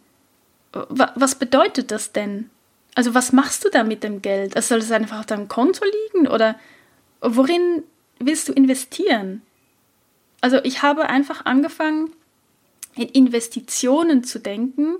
[0.89, 2.49] Was bedeutet das denn?
[2.93, 4.57] Also was machst du da mit dem Geld?
[4.57, 6.59] Also soll es einfach auf deinem Konto liegen oder
[7.21, 7.83] worin
[8.19, 9.41] willst du investieren?
[10.41, 12.11] Also ich habe einfach angefangen,
[12.95, 14.97] in Investitionen zu denken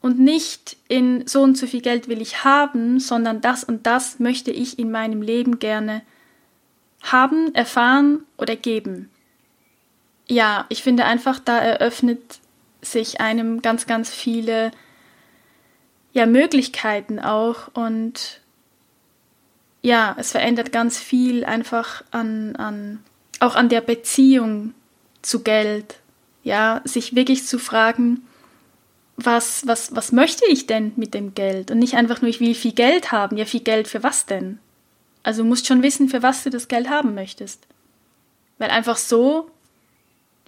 [0.00, 4.18] und nicht in so und so viel Geld will ich haben, sondern das und das
[4.18, 6.00] möchte ich in meinem Leben gerne
[7.12, 9.10] haben, erfahren oder geben.
[10.26, 12.40] Ja, ich finde einfach, da eröffnet
[12.80, 14.70] sich einem ganz, ganz viele
[16.12, 18.40] ja, Möglichkeiten auch und
[19.82, 23.04] ja, es verändert ganz viel einfach an, an,
[23.40, 24.72] auch an der Beziehung
[25.20, 26.00] zu Geld.
[26.42, 28.22] Ja, sich wirklich zu fragen,
[29.16, 31.70] was, was, was möchte ich denn mit dem Geld?
[31.70, 33.36] Und nicht einfach nur, ich will viel Geld haben.
[33.36, 34.58] Ja, viel Geld für was denn?
[35.24, 37.66] Also musst schon wissen, für was du das Geld haben möchtest.
[38.58, 39.50] Weil einfach so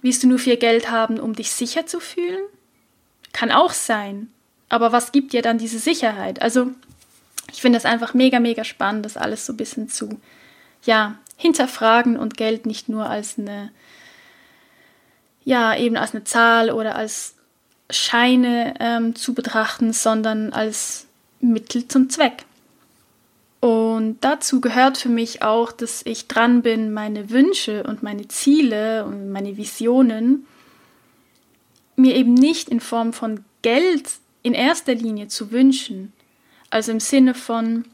[0.01, 2.43] willst du nur viel Geld haben, um dich sicher zu fühlen?
[3.33, 4.29] Kann auch sein.
[4.69, 6.41] Aber was gibt dir dann diese Sicherheit?
[6.41, 6.71] Also
[7.51, 10.19] ich finde das einfach mega, mega spannend, das alles so ein bisschen zu,
[10.83, 13.71] ja, hinterfragen und Geld nicht nur als eine,
[15.45, 17.35] ja, eben als eine Zahl oder als
[17.89, 21.05] Scheine ähm, zu betrachten, sondern als
[21.39, 22.45] Mittel zum Zweck.
[23.59, 29.05] Und dazu gehört für mich auch, dass ich dran bin, meine Wünsche und meine Ziele
[29.05, 30.45] und meine Visionen
[31.95, 34.09] mir eben nicht in Form von Geld
[34.43, 36.13] in erster Linie zu wünschen.
[36.69, 37.85] Also im Sinne von,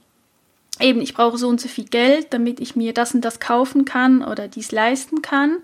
[0.79, 3.85] eben, ich brauche so und so viel Geld, damit ich mir das und das kaufen
[3.85, 5.59] kann oder dies leisten kann,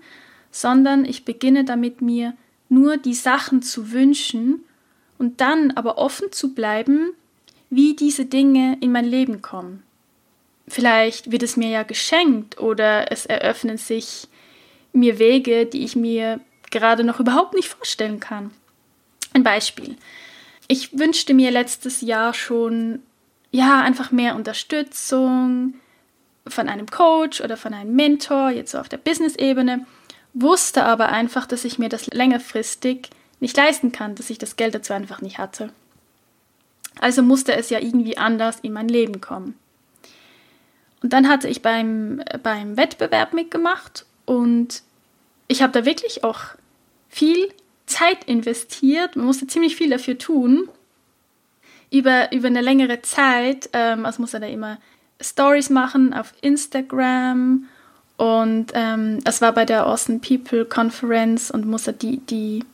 [0.50, 2.34] sondern ich beginne damit, mir
[2.70, 4.64] nur die Sachen zu wünschen
[5.18, 7.10] und dann aber offen zu bleiben,
[7.68, 9.82] wie diese Dinge in mein Leben kommen.
[10.70, 14.28] Vielleicht wird es mir ja geschenkt oder es eröffnen sich
[14.92, 16.38] mir Wege, die ich mir
[16.70, 18.52] gerade noch überhaupt nicht vorstellen kann.
[19.32, 19.96] Ein Beispiel.
[20.68, 23.00] Ich wünschte mir letztes Jahr schon,
[23.50, 25.74] ja, einfach mehr Unterstützung
[26.46, 29.84] von einem Coach oder von einem Mentor, jetzt so auf der Business-Ebene,
[30.34, 34.76] wusste aber einfach, dass ich mir das längerfristig nicht leisten kann, dass ich das Geld
[34.76, 35.72] dazu einfach nicht hatte.
[37.00, 39.58] Also musste es ja irgendwie anders in mein Leben kommen.
[41.02, 44.82] Und dann hatte ich beim, beim Wettbewerb mitgemacht und
[45.48, 46.40] ich habe da wirklich auch
[47.08, 47.48] viel
[47.86, 49.16] Zeit investiert.
[49.16, 50.68] Man musste ziemlich viel dafür tun.
[51.90, 53.68] Über, über eine längere Zeit.
[53.72, 54.78] Ähm, also musste da immer
[55.20, 57.66] Stories machen auf Instagram.
[58.16, 62.64] Und ähm, es war bei der Awesome People Conference und musste die, die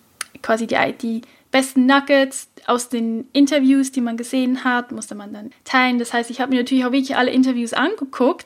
[0.43, 1.23] quasi die, die
[1.57, 5.99] besten Nuggets aus den Interviews, die man gesehen hat, musste man dann teilen.
[5.99, 8.45] Das heißt, ich habe mir natürlich auch wirklich alle Interviews angeguckt.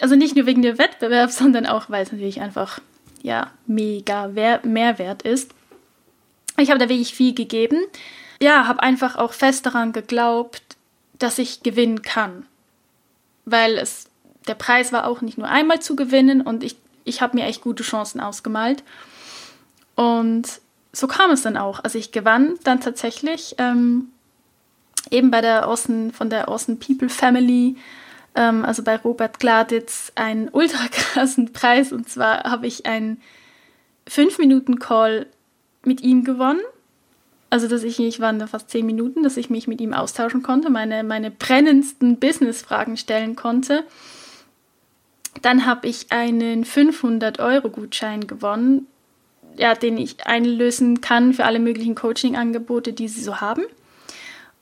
[0.00, 2.80] Also nicht nur wegen dem Wettbewerb, sondern auch, weil es natürlich einfach
[3.22, 5.52] ja mega Mehrwert ist.
[6.58, 7.78] Ich habe da wirklich viel gegeben.
[8.42, 10.62] Ja, habe einfach auch fest daran geglaubt,
[11.20, 12.46] dass ich gewinnen kann.
[13.44, 14.08] Weil es
[14.48, 17.60] der Preis war auch nicht nur einmal zu gewinnen und ich, ich habe mir echt
[17.60, 18.82] gute Chancen ausgemalt.
[19.94, 20.60] Und
[20.92, 21.82] so kam es dann auch.
[21.82, 24.08] Also ich gewann dann tatsächlich ähm,
[25.10, 27.76] eben bei der Außen, von der Außen People Family,
[28.34, 31.92] ähm, also bei Robert Gladitz, einen ultra krassen Preis.
[31.92, 33.20] Und zwar habe ich einen
[34.08, 35.26] 5-Minuten-Call
[35.84, 36.60] mit ihm gewonnen.
[37.52, 40.42] Also, dass ich, ich waren da fast 10 Minuten, dass ich mich mit ihm austauschen
[40.42, 43.84] konnte, meine, meine brennendsten Business-Fragen stellen konnte.
[45.42, 48.86] Dann habe ich einen 500-Euro-Gutschein gewonnen
[49.56, 53.62] ja, den ich einlösen kann für alle möglichen Coaching-Angebote, die sie so haben.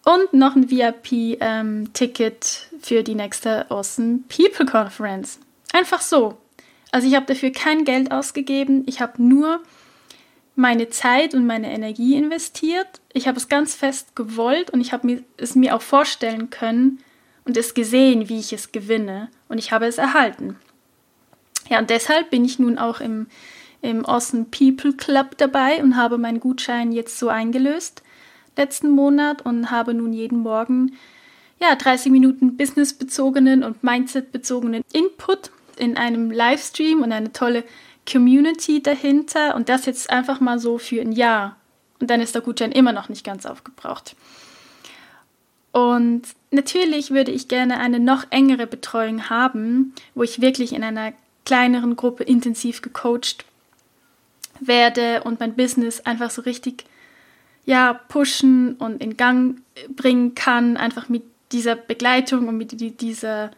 [0.05, 5.39] Und noch ein VIP-Ticket ähm, für die nächste Awesome People Conference.
[5.73, 6.39] Einfach so.
[6.91, 8.85] Also ich habe dafür kein Geld ausgegeben.
[8.87, 9.61] Ich habe nur
[10.55, 12.89] meine Zeit und meine Energie investiert.
[13.13, 17.01] Ich habe es ganz fest gewollt und ich habe es mir auch vorstellen können
[17.45, 19.29] und es gesehen, wie ich es gewinne.
[19.49, 20.57] Und ich habe es erhalten.
[21.69, 23.27] Ja, und deshalb bin ich nun auch im
[23.83, 28.03] im Awesome People Club dabei und habe meinen Gutschein jetzt so eingelöst
[28.59, 30.97] letzten Monat und habe nun jeden Morgen
[31.61, 37.65] ja 30 Minuten businessbezogenen und Mindset-bezogenen Input in einem Livestream und eine tolle
[38.11, 41.57] Community dahinter und das jetzt einfach mal so für ein Jahr
[42.01, 44.15] und dann ist der Gutschein immer noch nicht ganz aufgebraucht.
[45.73, 51.13] Und natürlich würde ich gerne eine noch engere Betreuung haben, wo ich wirklich in einer
[51.45, 53.45] kleineren Gruppe intensiv gecoacht
[54.61, 56.85] werde und mein Business einfach so richtig
[57.65, 59.61] ja, pushen und in Gang
[59.95, 63.51] bringen kann, einfach mit dieser Begleitung und mit dieser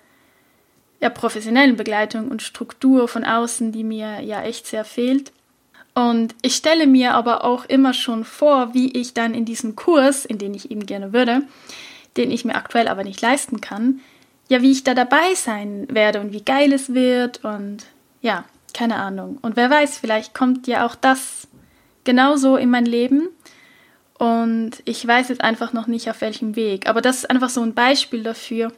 [1.00, 5.32] ja, professionellen Begleitung und Struktur von außen, die mir ja echt sehr fehlt.
[5.94, 10.24] Und ich stelle mir aber auch immer schon vor, wie ich dann in diesem Kurs,
[10.24, 11.42] in den ich eben gerne würde,
[12.16, 14.00] den ich mir aktuell aber nicht leisten kann,
[14.48, 17.86] ja, wie ich da dabei sein werde und wie geil es wird und
[18.22, 19.38] ja, keine Ahnung.
[19.42, 21.48] Und wer weiß, vielleicht kommt ja auch das
[22.04, 23.28] genauso in mein Leben.
[24.18, 26.88] Und ich weiß jetzt einfach noch nicht, auf welchem Weg.
[26.88, 28.72] Aber das ist einfach so ein Beispiel dafür,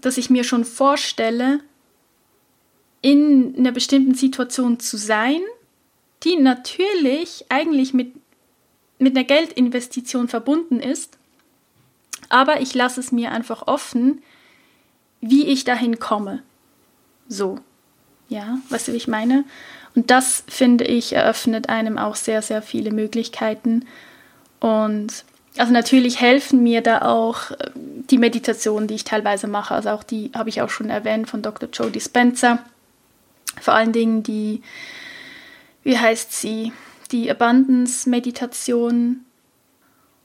[0.00, 1.60] dass ich mir schon vorstelle,
[3.02, 5.40] in einer bestimmten Situation zu sein,
[6.22, 8.14] die natürlich eigentlich mit,
[8.98, 11.18] mit einer Geldinvestition verbunden ist.
[12.30, 14.22] Aber ich lasse es mir einfach offen,
[15.20, 16.42] wie ich dahin komme.
[17.28, 17.58] So.
[18.34, 19.44] Ja, weißt du, wie ich meine?
[19.94, 23.86] Und das, finde ich, eröffnet einem auch sehr, sehr viele Möglichkeiten.
[24.58, 25.24] Und
[25.56, 27.70] Also natürlich helfen mir da auch äh,
[28.10, 29.72] die Meditationen, die ich teilweise mache.
[29.72, 31.68] Also auch die habe ich auch schon erwähnt von Dr.
[31.72, 32.58] Joe Dispenza.
[33.60, 34.62] Vor allen Dingen die,
[35.84, 36.72] wie heißt sie,
[37.12, 39.20] die Abundance-Meditation.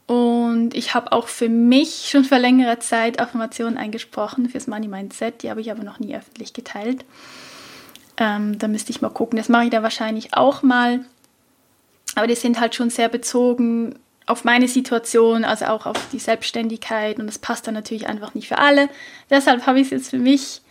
[0.08, 5.44] Und ich habe auch für mich schon vor längerer Zeit Affirmationen eingesprochen fürs Money Mindset.
[5.44, 7.06] Die habe ich aber noch nie öffentlich geteilt.
[8.20, 9.38] Ähm, da müsste ich mal gucken.
[9.38, 11.06] Das mache ich da wahrscheinlich auch mal.
[12.16, 17.18] Aber die sind halt schon sehr bezogen auf meine Situation, also auch auf die Selbstständigkeit.
[17.18, 18.90] Und das passt dann natürlich einfach nicht für alle.
[19.30, 20.62] Deshalb habe ich es jetzt für mich,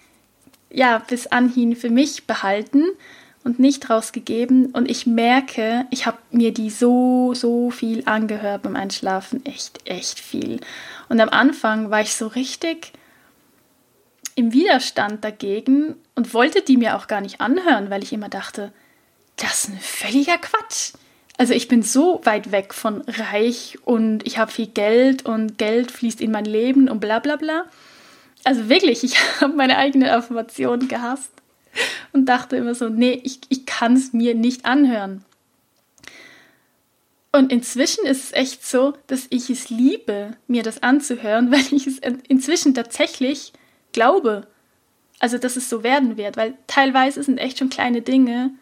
[0.71, 2.85] ja, bis anhin für mich behalten
[3.45, 4.67] und nicht rausgegeben.
[4.67, 9.45] Und ich merke, ich habe mir die so, so viel angehört beim Einschlafen.
[9.47, 10.61] Echt, echt viel.
[11.09, 12.93] Und am Anfang war ich so richtig
[14.39, 18.73] im Widerstand dagegen und wollte die mir auch gar nicht anhören, weil ich immer dachte,
[19.35, 20.93] das ist ein völliger Quatsch.
[21.37, 25.91] Also ich bin so weit weg von reich und ich habe viel Geld und Geld
[25.91, 27.65] fließt in mein Leben und bla bla bla.
[28.45, 31.33] Also wirklich, ich habe meine eigene Affirmation gehasst
[32.13, 35.25] und dachte immer so, nee, ich, ich kann es mir nicht anhören.
[37.33, 41.89] Und inzwischen ist es echt so, dass ich es liebe, mir das anzuhören, weil ich
[41.89, 41.99] es
[42.29, 43.53] inzwischen tatsächlich
[43.93, 44.47] glaube,
[45.19, 48.53] also dass es so werden wird, weil teilweise sind echt schon kleine Dinge,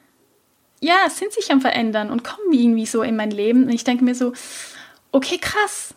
[0.80, 3.64] ja, sind sich am Verändern und kommen irgendwie so in mein Leben.
[3.64, 4.32] Und ich denke mir so,
[5.12, 5.94] okay, krass.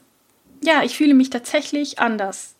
[0.62, 2.56] Ja, ich fühle mich tatsächlich anders,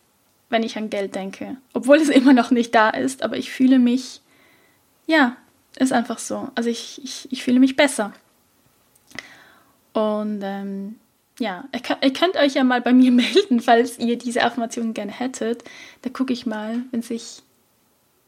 [0.48, 1.56] wenn ich an Geld denke.
[1.72, 4.20] Obwohl es immer noch nicht da ist, aber ich fühle mich,
[5.06, 5.36] ja,
[5.76, 6.50] ist einfach so.
[6.54, 8.12] Also ich, ich, ich fühle mich besser.
[9.92, 10.98] Und ähm,
[11.40, 11.64] ja,
[12.02, 15.64] ihr könnt euch ja mal bei mir melden, falls ihr diese Affirmation gerne hättet.
[16.02, 17.42] Da gucke ich mal, wenn sich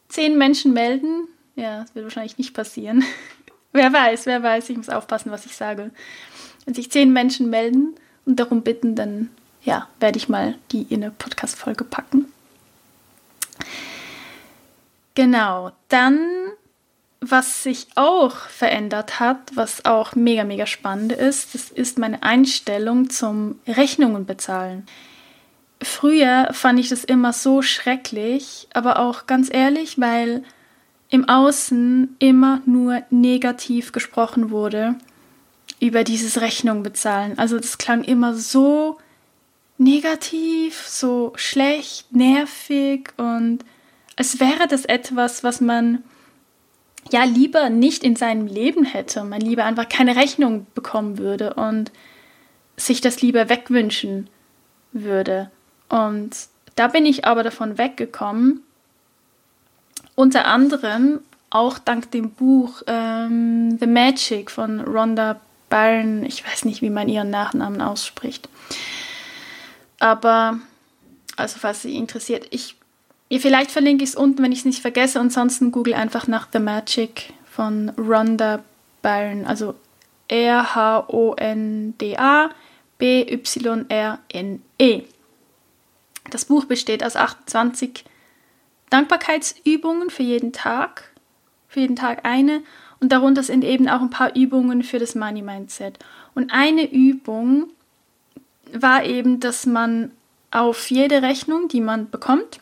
[0.08, 1.28] zehn Menschen melden.
[1.54, 3.04] Ja, das wird wahrscheinlich nicht passieren.
[3.72, 5.90] wer weiß, wer weiß, ich muss aufpassen, was ich sage.
[6.64, 7.94] Wenn sich zehn Menschen melden
[8.24, 9.30] und darum bitten, dann
[9.62, 12.32] ja, werde ich mal die in eine Podcast-Folge packen.
[15.14, 16.41] Genau, dann
[17.22, 23.10] was sich auch verändert hat, was auch mega, mega spannend ist, das ist meine Einstellung
[23.10, 24.86] zum Rechnungen bezahlen.
[25.80, 30.42] Früher fand ich das immer so schrecklich, aber auch ganz ehrlich, weil
[31.10, 34.96] im Außen immer nur negativ gesprochen wurde
[35.78, 37.38] über dieses Rechnung bezahlen.
[37.38, 38.98] Also das klang immer so
[39.78, 43.64] negativ, so schlecht, nervig und
[44.16, 46.02] als wäre das etwas, was man
[47.10, 51.90] ja lieber nicht in seinem Leben hätte, man lieber einfach keine Rechnung bekommen würde und
[52.76, 54.28] sich das lieber wegwünschen
[54.92, 55.50] würde.
[55.88, 56.30] Und
[56.76, 58.62] da bin ich aber davon weggekommen,
[60.14, 66.26] unter anderem auch dank dem Buch ähm, The Magic von Rhonda Byrne.
[66.26, 68.48] Ich weiß nicht, wie man ihren Nachnamen ausspricht.
[69.98, 70.58] Aber,
[71.36, 72.76] also falls Sie interessiert, ich
[73.40, 75.18] Vielleicht verlinke ich es unten, wenn ich es nicht vergesse.
[75.20, 78.62] Ansonsten google einfach nach The Magic von Rhonda
[79.00, 79.46] Byrne.
[79.46, 79.74] Also
[80.28, 81.00] R-H-O-N-D-A
[83.02, 83.82] B-Y-R-N-E.
[86.30, 88.04] Das Buch besteht aus 28
[88.90, 91.10] Dankbarkeitsübungen für jeden Tag.
[91.68, 92.62] Für jeden Tag eine.
[93.00, 95.98] Und darunter sind eben auch ein paar Übungen für das Money Mindset.
[96.34, 97.70] Und eine Übung
[98.72, 100.12] war eben, dass man
[100.52, 102.60] auf jede Rechnung, die man bekommt,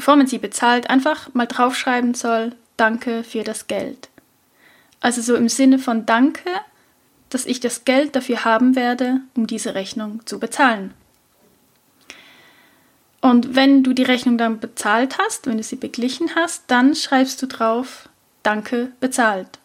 [0.00, 4.08] bevor man sie bezahlt, einfach mal draufschreiben soll, danke für das Geld.
[4.98, 6.48] Also so im Sinne von danke,
[7.28, 10.94] dass ich das Geld dafür haben werde, um diese Rechnung zu bezahlen.
[13.20, 17.42] Und wenn du die Rechnung dann bezahlt hast, wenn du sie beglichen hast, dann schreibst
[17.42, 18.08] du drauf,
[18.42, 19.58] danke bezahlt.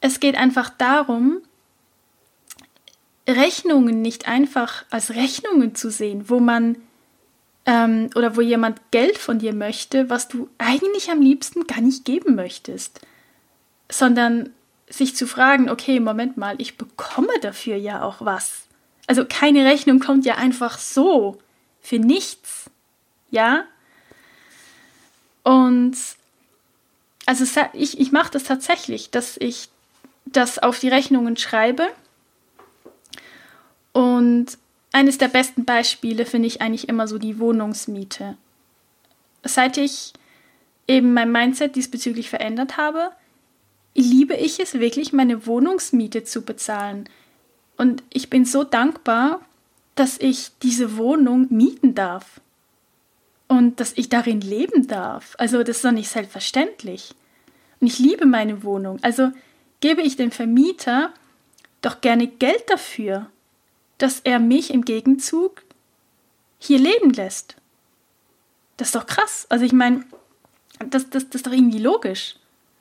[0.00, 1.42] Es geht einfach darum,
[3.28, 6.74] Rechnungen nicht einfach als Rechnungen zu sehen, wo man
[7.66, 12.04] ähm, oder wo jemand Geld von dir möchte, was du eigentlich am liebsten gar nicht
[12.04, 13.00] geben möchtest,
[13.90, 14.50] sondern
[14.88, 18.64] sich zu fragen, okay, Moment mal, ich bekomme dafür ja auch was.
[19.06, 21.38] Also keine Rechnung kommt ja einfach so
[21.80, 22.70] für nichts,
[23.30, 23.64] ja?
[25.42, 25.96] Und
[27.26, 29.68] also ich, ich mache das tatsächlich, dass ich
[30.26, 31.86] das auf die Rechnungen schreibe
[33.92, 34.58] und
[34.94, 38.36] eines der besten Beispiele finde ich eigentlich immer so die Wohnungsmiete.
[39.42, 40.12] Seit ich
[40.86, 43.10] eben mein Mindset diesbezüglich verändert habe,
[43.96, 47.08] liebe ich es wirklich, meine Wohnungsmiete zu bezahlen.
[47.76, 49.40] Und ich bin so dankbar,
[49.96, 52.40] dass ich diese Wohnung mieten darf.
[53.48, 55.34] Und dass ich darin leben darf.
[55.38, 57.14] Also das ist doch nicht selbstverständlich.
[57.80, 58.98] Und ich liebe meine Wohnung.
[59.02, 59.32] Also
[59.80, 61.12] gebe ich dem Vermieter
[61.82, 63.28] doch gerne Geld dafür.
[63.98, 65.62] Dass er mich im Gegenzug
[66.58, 67.56] hier leben lässt.
[68.76, 69.46] Das ist doch krass.
[69.48, 70.04] Also ich meine,
[70.78, 72.36] das, das, das ist doch irgendwie logisch.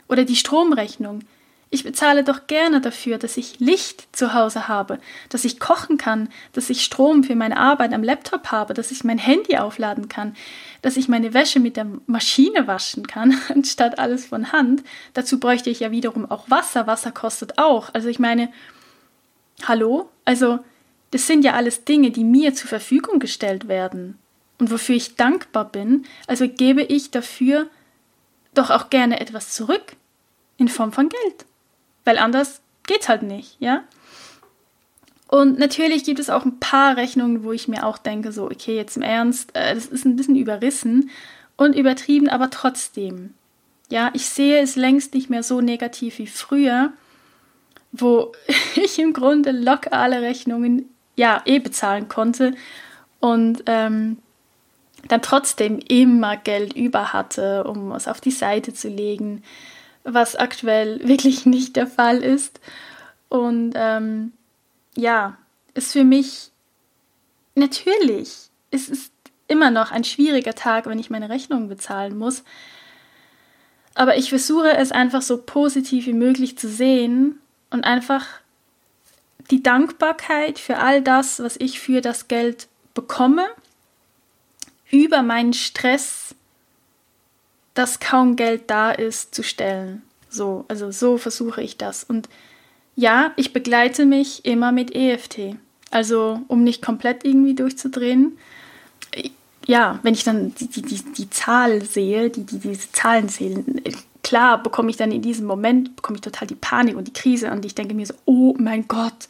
[0.07, 1.21] Oder die Stromrechnung.
[1.69, 4.99] Ich bezahle doch gerne dafür, dass ich Licht zu Hause habe,
[5.29, 9.03] dass ich kochen kann, dass ich Strom für meine Arbeit am Laptop habe, dass ich
[9.03, 10.35] mein Handy aufladen kann,
[10.83, 14.83] dass ich meine Wäsche mit der Maschine waschen kann, anstatt alles von Hand.
[15.15, 16.85] Dazu bräuchte ich ja wiederum auch Wasser.
[16.85, 17.89] Wasser kostet auch.
[17.93, 18.53] Also ich meine,
[19.67, 20.11] hallo?
[20.25, 20.59] Also
[21.13, 24.17] das sind ja alles Dinge, die mir zur Verfügung gestellt werden
[24.59, 26.05] und wofür ich dankbar bin.
[26.27, 27.67] Also gebe ich dafür
[28.53, 29.95] doch auch gerne etwas zurück
[30.57, 31.45] in Form von Geld
[32.05, 33.83] weil anders geht's halt nicht, ja?
[35.27, 38.75] Und natürlich gibt es auch ein paar Rechnungen, wo ich mir auch denke, so, okay,
[38.75, 41.09] jetzt im Ernst, äh, das ist ein bisschen überrissen
[41.57, 43.33] und übertrieben, aber trotzdem.
[43.89, 46.93] Ja, ich sehe es längst nicht mehr so negativ wie früher,
[47.91, 48.31] wo
[48.75, 52.53] ich im Grunde locker alle Rechnungen ja eh bezahlen konnte
[53.19, 54.17] und ähm,
[55.07, 59.43] dann trotzdem immer Geld über hatte, um es auf die Seite zu legen
[60.03, 62.59] was aktuell wirklich nicht der Fall ist.
[63.29, 64.33] Und ähm,
[64.95, 65.37] ja,
[65.73, 66.51] ist für mich
[67.55, 69.11] natürlich, es ist
[69.47, 72.43] immer noch ein schwieriger Tag, wenn ich meine Rechnung bezahlen muss.
[73.95, 77.39] Aber ich versuche es einfach so positiv wie möglich zu sehen
[77.69, 78.25] und einfach
[79.51, 83.45] die Dankbarkeit für all das, was ich für das Geld bekomme,
[84.89, 86.35] über meinen Stress
[87.73, 90.03] dass kaum Geld da ist, zu stellen.
[90.29, 92.03] So, also so versuche ich das.
[92.03, 92.29] Und
[92.95, 95.55] ja, ich begleite mich immer mit EFT.
[95.91, 98.37] Also, um nicht komplett irgendwie durchzudrehen.
[99.65, 103.81] Ja, wenn ich dann die, die, die, die Zahl sehe, die, die diese Zahlen zählen,
[104.23, 107.51] klar bekomme ich dann in diesem Moment, bekomme ich total die Panik und die Krise
[107.51, 109.27] und ich denke mir so, oh mein Gott,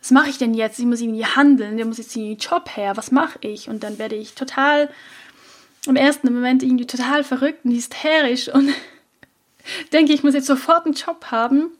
[0.00, 0.78] was mache ich denn jetzt?
[0.78, 3.68] Ich muss irgendwie handeln, der muss jetzt irgendwie Job her, was mache ich?
[3.68, 4.88] Und dann werde ich total
[5.86, 8.72] im ersten Moment irgendwie total verrückt und hysterisch und
[9.92, 11.70] denke, ich muss jetzt sofort einen Job haben.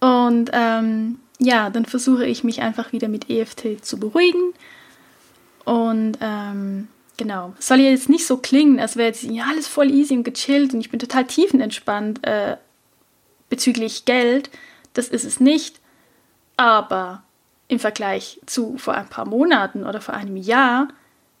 [0.00, 4.52] Und ähm, ja, dann versuche ich mich einfach wieder mit EFT zu beruhigen.
[5.64, 10.14] Und ähm, genau, soll ja jetzt nicht so klingen, als wäre jetzt alles voll easy
[10.14, 12.56] und gechillt und ich bin total tiefenentspannt äh,
[13.48, 14.50] bezüglich Geld.
[14.94, 15.80] Das ist es nicht.
[16.58, 17.22] Aber
[17.68, 20.88] im Vergleich zu vor ein paar Monaten oder vor einem Jahr,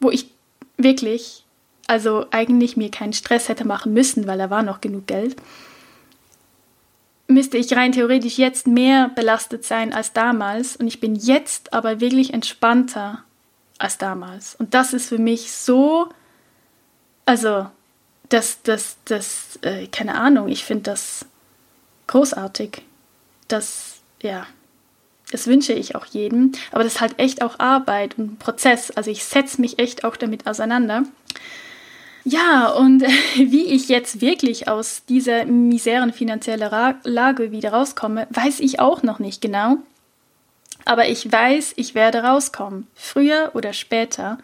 [0.00, 0.30] wo ich
[0.78, 1.44] Wirklich.
[1.88, 5.36] Also eigentlich mir keinen Stress hätte machen müssen, weil da war noch genug Geld.
[7.26, 10.76] Müsste ich rein theoretisch jetzt mehr belastet sein als damals.
[10.76, 13.24] Und ich bin jetzt aber wirklich entspannter
[13.78, 14.54] als damals.
[14.54, 16.08] Und das ist für mich so,
[17.26, 17.66] also,
[18.28, 21.26] das, das, das, äh, keine Ahnung, ich finde das
[22.06, 22.82] großartig.
[23.48, 24.46] Das, ja,
[25.30, 26.52] das wünsche ich auch jedem.
[26.72, 28.90] Aber das ist halt echt auch Arbeit und Prozess.
[28.90, 31.02] Also ich setze mich echt auch damit auseinander.
[32.24, 33.02] Ja, und
[33.36, 36.70] wie ich jetzt wirklich aus dieser miseren finanziellen
[37.04, 39.78] Lage wieder rauskomme, weiß ich auch noch nicht genau.
[40.84, 44.38] Aber ich weiß, ich werde rauskommen, früher oder später.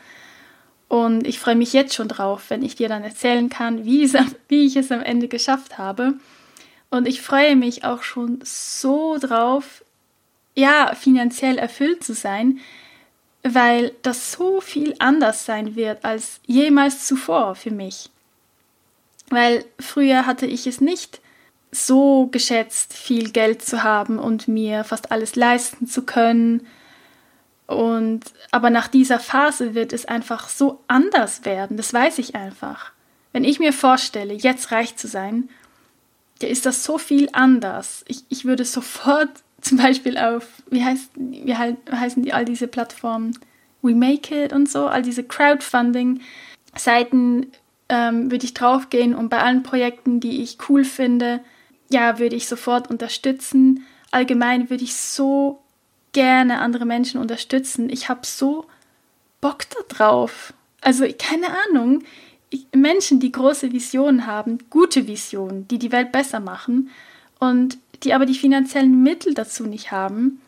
[0.88, 4.14] Und ich freue mich jetzt schon drauf, wenn ich dir dann erzählen kann, wie, es,
[4.48, 6.14] wie ich es am Ende geschafft habe.
[6.90, 9.83] Und ich freue mich auch schon so drauf,
[10.54, 12.60] ja, finanziell erfüllt zu sein,
[13.42, 18.10] weil das so viel anders sein wird als jemals zuvor für mich.
[19.30, 21.20] Weil früher hatte ich es nicht
[21.70, 26.66] so geschätzt, viel Geld zu haben und mir fast alles leisten zu können.
[27.66, 32.92] Und aber nach dieser Phase wird es einfach so anders werden, das weiß ich einfach.
[33.32, 35.48] Wenn ich mir vorstelle, jetzt reich zu sein,
[36.40, 38.04] ist das so viel anders.
[38.06, 39.30] Ich, ich würde sofort
[39.64, 43.36] zum Beispiel auf, wie, heißt, wie heißen die all diese Plattformen?
[43.82, 47.46] We Make It und so, all diese Crowdfunding-Seiten
[47.88, 51.40] ähm, würde ich draufgehen und bei allen Projekten, die ich cool finde,
[51.90, 53.84] ja, würde ich sofort unterstützen.
[54.10, 55.60] Allgemein würde ich so
[56.12, 57.90] gerne andere Menschen unterstützen.
[57.90, 58.64] Ich habe so
[59.40, 60.54] Bock darauf.
[60.80, 62.02] Also keine Ahnung.
[62.48, 66.88] Ich, Menschen, die große Visionen haben, gute Visionen, die die Welt besser machen.
[67.38, 70.40] Und die aber die finanziellen Mittel dazu nicht haben,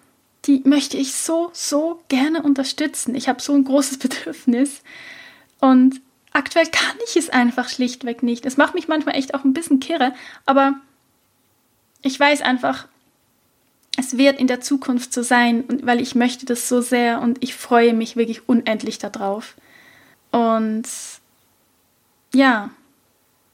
[0.45, 3.15] die möchte ich so, so gerne unterstützen.
[3.15, 4.83] Ich habe so ein großes Bedürfnis
[5.61, 6.01] und
[6.33, 8.47] aktuell kann ich es einfach schlichtweg nicht.
[8.47, 10.75] Es macht mich manchmal echt auch ein bisschen kirre, aber
[12.03, 12.87] ich weiß einfach,
[13.99, 17.55] es wird in der Zukunft so sein, weil ich möchte das so sehr und ich
[17.55, 19.55] freue mich wirklich unendlich darauf.
[20.31, 20.85] Und
[22.35, 22.71] ja,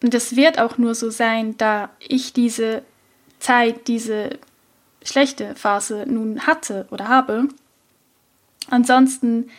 [0.02, 2.82] und das wird auch nur so sein, da ich diese
[3.42, 4.38] Zeit, diese
[5.04, 7.48] schlechte Phase nun hatte oder habe.
[8.70, 9.50] Ansonsten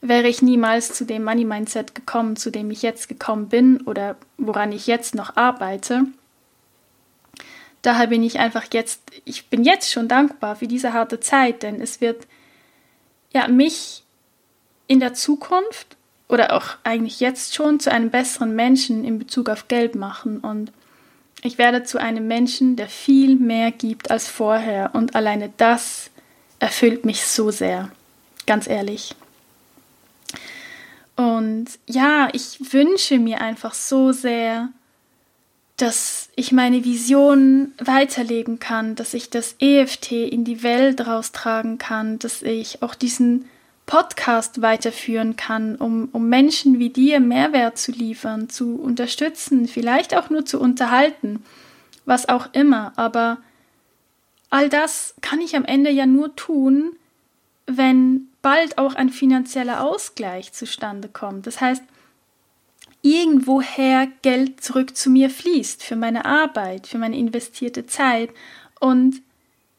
[0.00, 4.16] wäre ich niemals zu dem Money Mindset gekommen, zu dem ich jetzt gekommen bin oder
[4.36, 6.06] woran ich jetzt noch arbeite.
[7.82, 11.80] Daher bin ich einfach jetzt, ich bin jetzt schon dankbar für diese harte Zeit, denn
[11.80, 12.26] es wird
[13.32, 14.02] ja mich
[14.88, 15.96] in der Zukunft
[16.28, 20.72] oder auch eigentlich jetzt schon zu einem besseren Menschen in Bezug auf Geld machen und
[21.42, 26.10] ich werde zu einem Menschen, der viel mehr gibt als vorher und alleine das
[26.58, 27.90] erfüllt mich so sehr,
[28.46, 29.14] ganz ehrlich.
[31.16, 34.68] Und ja, ich wünsche mir einfach so sehr,
[35.76, 42.18] dass ich meine Vision weiterleben kann, dass ich das EFT in die Welt raustragen kann,
[42.18, 43.46] dass ich auch diesen
[43.86, 50.28] Podcast weiterführen kann, um, um Menschen wie dir Mehrwert zu liefern, zu unterstützen, vielleicht auch
[50.28, 51.44] nur zu unterhalten,
[52.04, 52.92] was auch immer.
[52.96, 53.38] Aber
[54.50, 56.96] all das kann ich am Ende ja nur tun,
[57.66, 61.46] wenn bald auch ein finanzieller Ausgleich zustande kommt.
[61.46, 61.82] Das heißt,
[63.02, 68.30] irgendwoher Geld zurück zu mir fließt für meine Arbeit, für meine investierte Zeit
[68.80, 69.22] und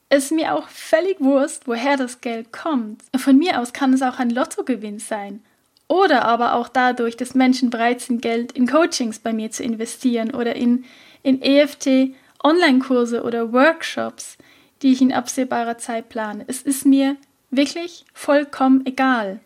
[0.09, 3.01] es mir auch völlig wurscht, woher das Geld kommt.
[3.15, 5.41] Von mir aus kann es auch ein Lottogewinn sein.
[5.87, 10.33] Oder aber auch dadurch, dass Menschen bereit sind, Geld in Coachings bei mir zu investieren
[10.33, 10.85] oder in,
[11.23, 14.37] in EFT Online-Kurse oder Workshops,
[14.81, 16.43] die ich in absehbarer Zeit plane.
[16.47, 17.15] Es ist mir
[17.49, 19.39] wirklich vollkommen egal.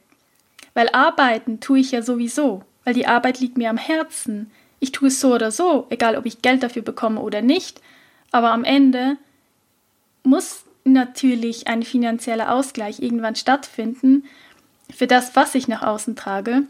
[0.73, 4.51] Weil arbeiten tue ich ja sowieso, weil die Arbeit liegt mir am Herzen.
[4.79, 7.81] Ich tue es so oder so, egal ob ich Geld dafür bekomme oder nicht.
[8.31, 9.17] Aber am Ende
[10.23, 14.25] muss natürlich ein finanzieller Ausgleich irgendwann stattfinden
[14.93, 16.63] für das, was ich nach außen trage,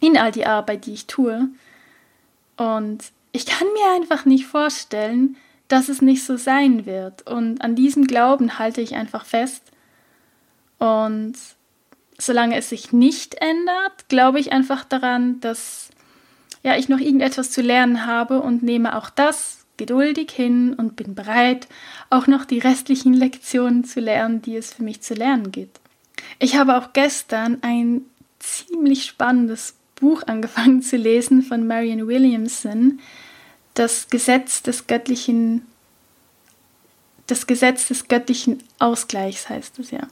[0.00, 1.48] in all die Arbeit, die ich tue.
[2.56, 5.36] Und ich kann mir einfach nicht vorstellen,
[5.68, 7.26] dass es nicht so sein wird.
[7.26, 9.62] Und an diesem Glauben halte ich einfach fest.
[10.78, 11.34] Und
[12.18, 15.90] solange es sich nicht ändert, glaube ich einfach daran, dass
[16.62, 21.14] ja, ich noch irgendetwas zu lernen habe und nehme auch das geduldig hin und bin
[21.14, 21.68] bereit,
[22.10, 25.80] auch noch die restlichen Lektionen zu lernen, die es für mich zu lernen gibt.
[26.38, 28.02] Ich habe auch gestern ein
[28.38, 33.00] ziemlich spannendes Buch angefangen zu lesen von Marian Williamson,
[33.74, 35.62] das Gesetz des göttlichen
[37.26, 40.06] das Gesetz des göttlichen Ausgleichs heißt es ja,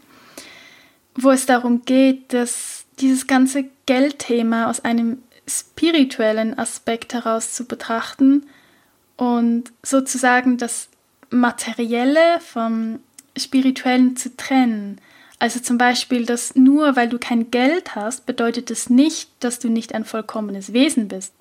[1.14, 8.46] wo es darum geht, dass dieses ganze Geldthema aus einem spirituellen Aspekt heraus zu betrachten
[9.16, 10.88] und sozusagen das
[11.30, 13.00] Materielle vom
[13.36, 15.00] Spirituellen zu trennen.
[15.38, 19.68] Also zum Beispiel, dass nur weil du kein Geld hast, bedeutet es nicht, dass du
[19.68, 21.34] nicht ein vollkommenes Wesen bist.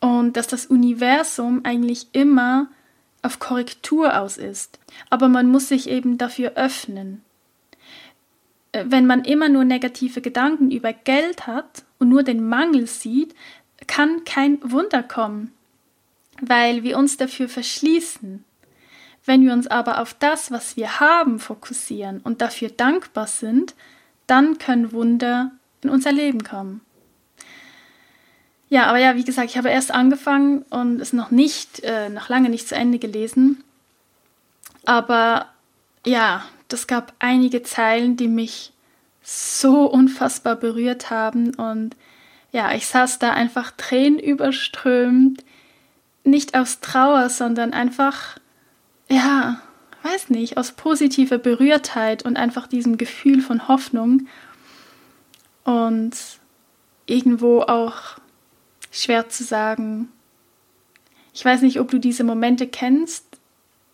[0.00, 2.68] Und dass das Universum eigentlich immer
[3.22, 4.78] auf Korrektur aus ist.
[5.10, 7.22] Aber man muss sich eben dafür öffnen.
[8.72, 13.34] Äh, wenn man immer nur negative Gedanken über Geld hat und nur den Mangel sieht,
[13.86, 15.52] kann kein Wunder kommen
[16.40, 18.44] weil wir uns dafür verschließen.
[19.24, 23.74] Wenn wir uns aber auf das, was wir haben, fokussieren und dafür dankbar sind,
[24.26, 25.50] dann können Wunder
[25.82, 26.80] in unser Leben kommen.
[28.68, 32.28] Ja, aber ja, wie gesagt, ich habe erst angefangen und es noch nicht, äh, noch
[32.28, 33.62] lange nicht zu Ende gelesen.
[34.84, 35.46] Aber
[36.04, 38.72] ja, das gab einige Zeilen, die mich
[39.22, 41.96] so unfassbar berührt haben und
[42.52, 45.44] ja, ich saß da einfach tränenüberströmt
[46.26, 48.38] nicht aus Trauer, sondern einfach,
[49.08, 49.60] ja,
[50.02, 54.26] weiß nicht, aus positiver Berührtheit und einfach diesem Gefühl von Hoffnung
[55.64, 56.12] und
[57.06, 58.18] irgendwo auch
[58.92, 60.10] schwer zu sagen.
[61.34, 63.24] Ich weiß nicht, ob du diese Momente kennst,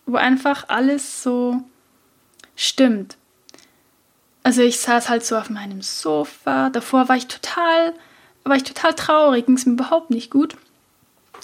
[0.05, 1.61] wo einfach alles so
[2.55, 3.17] stimmt.
[4.43, 7.93] Also ich saß halt so auf meinem Sofa, davor war ich total,
[8.43, 10.57] war ich total traurig, ging es mir überhaupt nicht gut.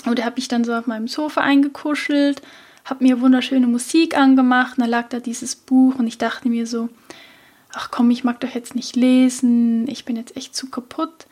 [0.06, 2.42] Und habe ich dann so auf meinem Sofa eingekuschelt,
[2.86, 6.66] habe mir wunderschöne Musik angemacht, und da lag da dieses Buch und ich dachte mir
[6.66, 6.90] so,
[7.74, 11.28] ach komm, ich mag doch jetzt nicht lesen, ich bin jetzt echt zu kaputt.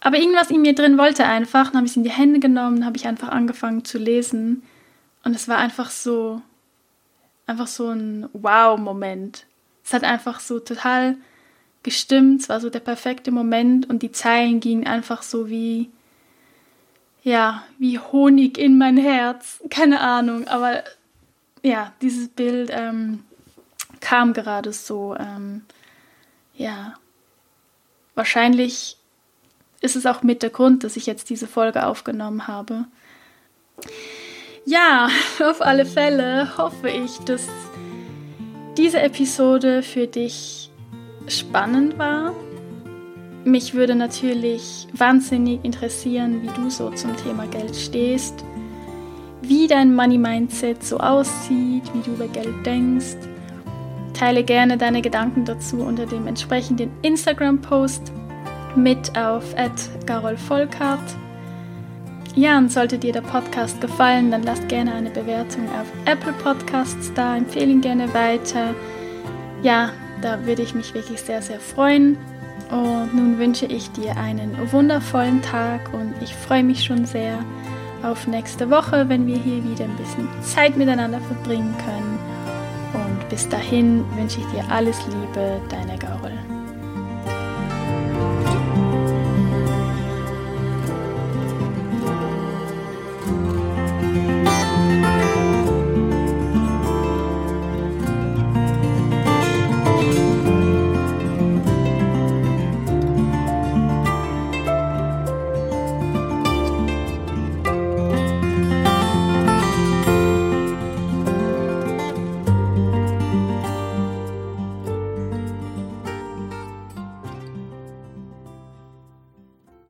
[0.00, 2.84] Aber irgendwas in mir drin wollte einfach, dann habe ich es in die Hände genommen,
[2.84, 4.62] habe ich einfach angefangen zu lesen
[5.24, 6.40] und es war einfach so,
[7.46, 9.44] einfach so ein Wow-Moment.
[9.84, 11.16] Es hat einfach so total
[11.82, 15.90] gestimmt, es war so der perfekte Moment und die Zeilen gingen einfach so wie,
[17.22, 19.60] ja, wie Honig in mein Herz.
[19.70, 20.82] Keine Ahnung, aber
[21.62, 23.24] ja, dieses Bild ähm,
[24.00, 25.16] kam gerade so.
[25.18, 25.62] Ähm,
[26.54, 26.94] ja,
[28.14, 28.96] wahrscheinlich
[29.80, 32.86] ist es auch mit der Grund, dass ich jetzt diese Folge aufgenommen habe.
[34.64, 35.08] Ja,
[35.42, 37.46] auf alle Fälle hoffe ich, dass
[38.76, 40.70] diese Episode für dich
[41.26, 42.34] spannend war.
[43.48, 48.44] Mich würde natürlich wahnsinnig interessieren, wie du so zum Thema Geld stehst,
[49.40, 53.16] wie dein Money Mindset so aussieht, wie du über Geld denkst.
[54.12, 58.12] Teile gerne deine Gedanken dazu unter dem entsprechenden Instagram-Post
[58.76, 59.54] mit auf
[60.04, 61.16] @garolvolkart.
[62.34, 67.14] Ja, und sollte dir der Podcast gefallen, dann lass gerne eine Bewertung auf Apple Podcasts
[67.14, 68.74] da, empfehle ihn gerne weiter.
[69.62, 69.88] Ja,
[70.20, 72.18] da würde ich mich wirklich sehr, sehr freuen.
[72.70, 77.38] Und nun wünsche ich dir einen wundervollen Tag und ich freue mich schon sehr
[78.02, 82.18] auf nächste Woche, wenn wir hier wieder ein bisschen Zeit miteinander verbringen können.
[82.94, 86.47] Und bis dahin wünsche ich dir alles Liebe, deine Gaurel.